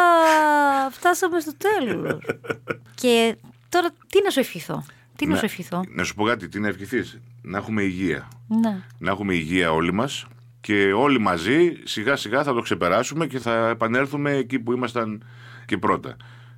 φτάσαμε 0.91 1.39
στο 1.39 1.51
τέλος. 1.57 2.19
και 3.01 3.35
τώρα 3.69 3.89
τι 4.09 4.21
να 4.23 4.29
σου 4.29 4.39
ευχηθώ; 4.39 4.83
Τι 5.15 5.25
να 5.25 5.35
σου 5.35 5.45
ευχηθώ; 5.45 5.83
Να 5.89 6.03
σου 6.03 6.15
πω 6.15 6.23
κάτι, 6.23 6.47
τι 6.47 6.59
να 6.59 6.67
ευχηθείς; 6.67 7.19
Να 7.41 7.57
έχουμε 7.57 7.81
υγεία. 7.81 8.27
Ναι. 8.47 8.83
Να 8.97 9.11
έχουμε 9.11 9.33
υγεία 9.33 9.71
όλοι 9.71 9.93
μας 9.93 10.25
και 10.61 10.93
όλοι 10.93 11.19
μαζί 11.19 11.73
σιγά 11.83 12.15
σιγά 12.15 12.43
θα 12.43 12.53
το 12.53 12.61
ξεπεράσουμε 12.61 13.27
και 13.27 13.39
θα 13.39 13.67
επανέλθουμε 13.67 14.31
εκεί 14.31 14.59
που 14.59 14.71
ήμασταν 14.71 15.23
και 15.65 15.77
πρώτα. 15.77 16.17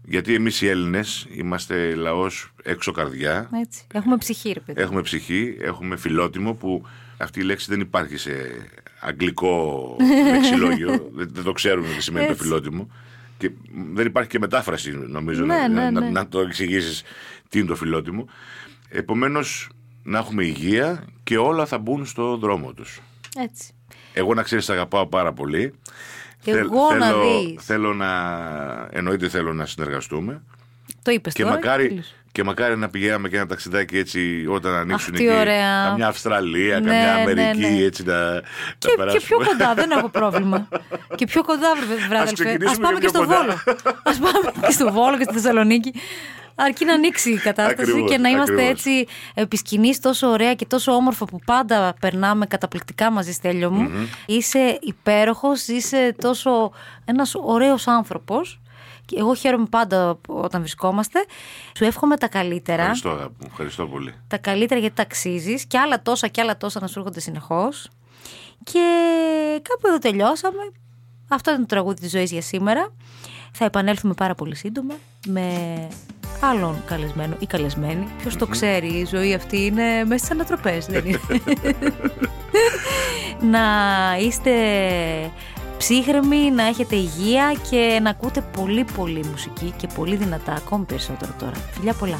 Γιατί 0.10 0.34
εμείς 0.34 0.62
οι 0.62 0.68
Έλληνες 0.68 1.28
είμαστε 1.32 1.96
λαός 1.96 2.52
έξω 2.64 2.92
καρδιά. 2.92 3.50
Έτσι. 3.62 3.84
Έχουμε 3.94 4.18
ψυχή, 4.18 4.52
ρε 4.52 4.60
παιδί. 4.60 4.82
Έχουμε 4.82 5.02
ψυχή, 5.02 5.58
έχουμε 5.62 5.98
φιλότιμο 5.98 6.54
που 6.54 6.86
αυτή 7.18 7.40
η 7.40 7.44
λέξη 7.44 7.66
δεν 7.70 7.80
υπάρχει 7.80 8.18
σε 8.18 8.32
αγγλικό 9.00 9.96
λεξιλόγιο. 10.34 11.10
δεν, 11.14 11.30
δεν 11.34 11.44
το 11.44 11.52
ξέρουμε 11.52 11.88
τι 11.96 12.02
σημαίνει 12.02 12.26
το 12.26 12.32
Έτσι. 12.32 12.44
φιλότιμο. 12.44 12.92
Και 13.38 13.52
δεν 13.94 14.06
υπάρχει 14.06 14.30
και 14.30 14.40
μετάφραση, 14.40 14.92
νομίζω, 14.92 15.46
Ναι, 15.46 15.56
να, 15.56 15.68
ναι, 15.68 15.90
να, 15.90 16.00
ναι. 16.00 16.10
να 16.10 16.28
το 16.28 16.40
εξηγήσεις 16.40 17.04
τι 17.50 17.60
είναι 17.60 17.68
το 17.68 17.76
φιλότιμο. 17.76 18.28
Επομένως, 18.90 19.70
να 20.04 20.18
έχουμε 20.18 20.44
υγεία 20.46 21.04
και 21.24 21.38
όλα 21.38 21.66
θα 21.66 21.78
μπουν 21.78 22.06
στο 22.06 22.38
δρόμο 22.38 22.74
τους. 22.74 23.00
Έτσι. 23.38 23.72
Εγώ 24.14 24.34
να 24.34 24.42
ξέρεις, 24.44 24.70
αγαπάω 24.70 25.08
πάρα 25.08 25.34
πολύ. 25.34 25.74
Και 26.42 26.52
εγώ 26.52 26.94
να 27.00 27.06
θέλω, 27.06 27.22
δεις. 27.22 27.64
θέλω 27.66 27.94
να. 27.94 28.10
Εννοείται 28.92 29.30
θέλω 29.30 29.54
να 29.54 29.66
συνεργαστούμε. 29.66 30.42
Το 31.04 31.12
είπες 31.12 31.34
Και 31.34 31.42
τώρα. 31.44 31.54
μακάρι, 31.54 31.88
κλείσω. 31.88 32.12
και 32.32 32.44
μακάρι 32.44 32.78
να 32.78 32.90
πηγαίναμε 32.90 33.30
και 33.30 33.36
ένα 33.36 33.46
ταξιδάκι 33.46 33.98
έτσι 33.98 34.46
όταν 34.50 34.74
ανοίξουν 34.74 35.14
τι 35.14 35.28
εκεί. 35.28 35.38
ωραία. 35.40 35.84
Καμιά 35.88 36.08
Αυστραλία, 36.08 36.80
Ναι, 36.80 36.86
καμιά 36.90 37.14
ναι, 37.14 37.22
Αμερική, 37.22 37.60
ναι. 37.74 37.82
έτσι 37.84 38.04
να, 38.04 38.32
να 38.34 38.42
Και, 38.78 38.88
και 38.88 38.94
περάσουμε. 38.98 39.22
πιο 39.26 39.38
κοντά, 39.38 39.74
δεν 39.74 39.92
έχω 39.92 40.10
πρόβλημα. 40.10 40.68
και 41.16 41.26
πιο 41.26 41.44
κοντά, 41.44 41.76
βρε 41.76 42.08
βράδελφε. 42.08 42.34
ξεκινήσουμε 42.34 42.70
Ας 42.72 42.78
πάμε 42.78 43.00
και 43.00 43.06
και 43.06 43.10
πιο 43.10 43.10
στο 43.10 43.20
κοντά. 43.20 43.38
Βόλο. 43.38 43.54
Α 44.04 44.32
πάμε 44.32 44.68
και 44.68 44.72
στο 44.72 44.92
Βόλο 44.92 45.18
και 45.18 45.24
στη 45.24 45.34
Θεσσαλονίκη. 45.34 45.94
Αρκεί 46.60 46.86
να 46.86 46.94
ανοίξει 46.94 47.32
η 47.32 47.38
κατάσταση 47.38 47.82
Ακριβώς, 47.92 48.12
και 48.12 48.18
να 48.18 48.30
είμαστε 48.30 48.54
ακριβώς. 48.54 48.72
έτσι 48.72 49.06
επί 49.34 49.58
σκηνής 49.58 50.00
τόσο 50.00 50.28
ωραία 50.28 50.54
και 50.54 50.66
τόσο 50.66 50.92
όμορφα 50.92 51.26
που 51.26 51.40
πάντα 51.46 51.94
περνάμε 52.00 52.46
καταπληκτικά 52.46 53.12
μαζί, 53.12 53.32
Στέλιο 53.32 53.72
μου. 53.72 53.90
Είσαι 54.26 54.80
υπέροχος, 54.82 55.68
είσαι 55.68 56.16
τόσο 56.22 56.72
ένας 57.06 57.36
ωραίος 57.36 57.88
άνθρωπος. 57.88 58.60
Και 59.06 59.16
εγώ 59.20 59.36
χαίρομαι 59.36 59.66
πάντα 59.70 60.20
όταν 60.28 60.62
βρισκόμαστε. 60.62 61.26
Σου 61.78 61.84
εύχομαι 61.84 62.18
τα 62.18 62.28
καλύτερα. 62.28 62.82
Ευχαριστώ, 62.82 63.10
αγάπη 63.10 63.34
μου. 63.40 63.48
Ευχαριστώ 63.50 63.88
πολύ. 63.88 64.14
τα 64.28 64.38
καλύτερα 64.38 64.80
γιατί 64.80 64.96
τα 64.96 65.02
αξίζεις 65.02 65.66
και 65.66 65.78
άλλα 65.78 66.02
τόσα 66.02 66.28
και 66.28 66.42
άλλα 66.42 66.58
τόσα 66.58 66.80
να 66.80 66.88
σου 66.88 67.00
έρχονται 67.00 67.20
συνεχώς. 67.20 67.90
Και 68.64 68.82
κάπου 69.62 69.88
εδώ 69.88 69.98
τελειώσαμε. 69.98 70.72
Αυτό 71.28 71.50
ήταν 71.50 71.62
το 71.62 71.68
τραγούδι 71.68 72.00
της 72.02 72.12
ζωής 72.12 72.32
για 72.32 72.42
σήμερα. 72.42 72.94
Θα 73.52 73.66
επανέλθουμε 73.66 74.14
πάρα 74.14 74.36
πολύ 74.36 74.56
σύντομα 74.56 74.94
με 75.28 75.48
άλλον 76.40 76.84
καλεσμένο 76.86 77.36
ή 77.40 77.46
καλεσμένη. 77.46 78.08
Ποιος 78.18 78.36
το 78.36 78.48
ξέρει, 78.48 78.88
η 78.88 79.06
ζωή 79.06 79.34
αυτή 79.34 79.66
είναι 79.66 80.04
μέσα 80.06 80.18
στις 80.18 80.32
ανατροπές, 80.32 80.86
δεν 80.86 81.06
είναι; 81.06 81.20
να 83.54 83.66
είστε 84.20 84.52
ψύχρεμοι, 85.78 86.52
να 86.52 86.64
έχετε 86.64 86.96
υγεία 86.96 87.56
και 87.70 88.00
να 88.02 88.10
ακούτε 88.10 88.42
πολύ 88.42 88.86
πολύ 88.96 89.26
μουσική 89.32 89.74
και 89.78 89.88
πολύ 89.96 90.16
δυνατά, 90.16 90.54
ακόμη 90.54 90.86
περισσότερο 90.86 91.32
τώρα. 91.40 91.56
Φιλιά 91.72 91.94
πολλά. 91.94 92.20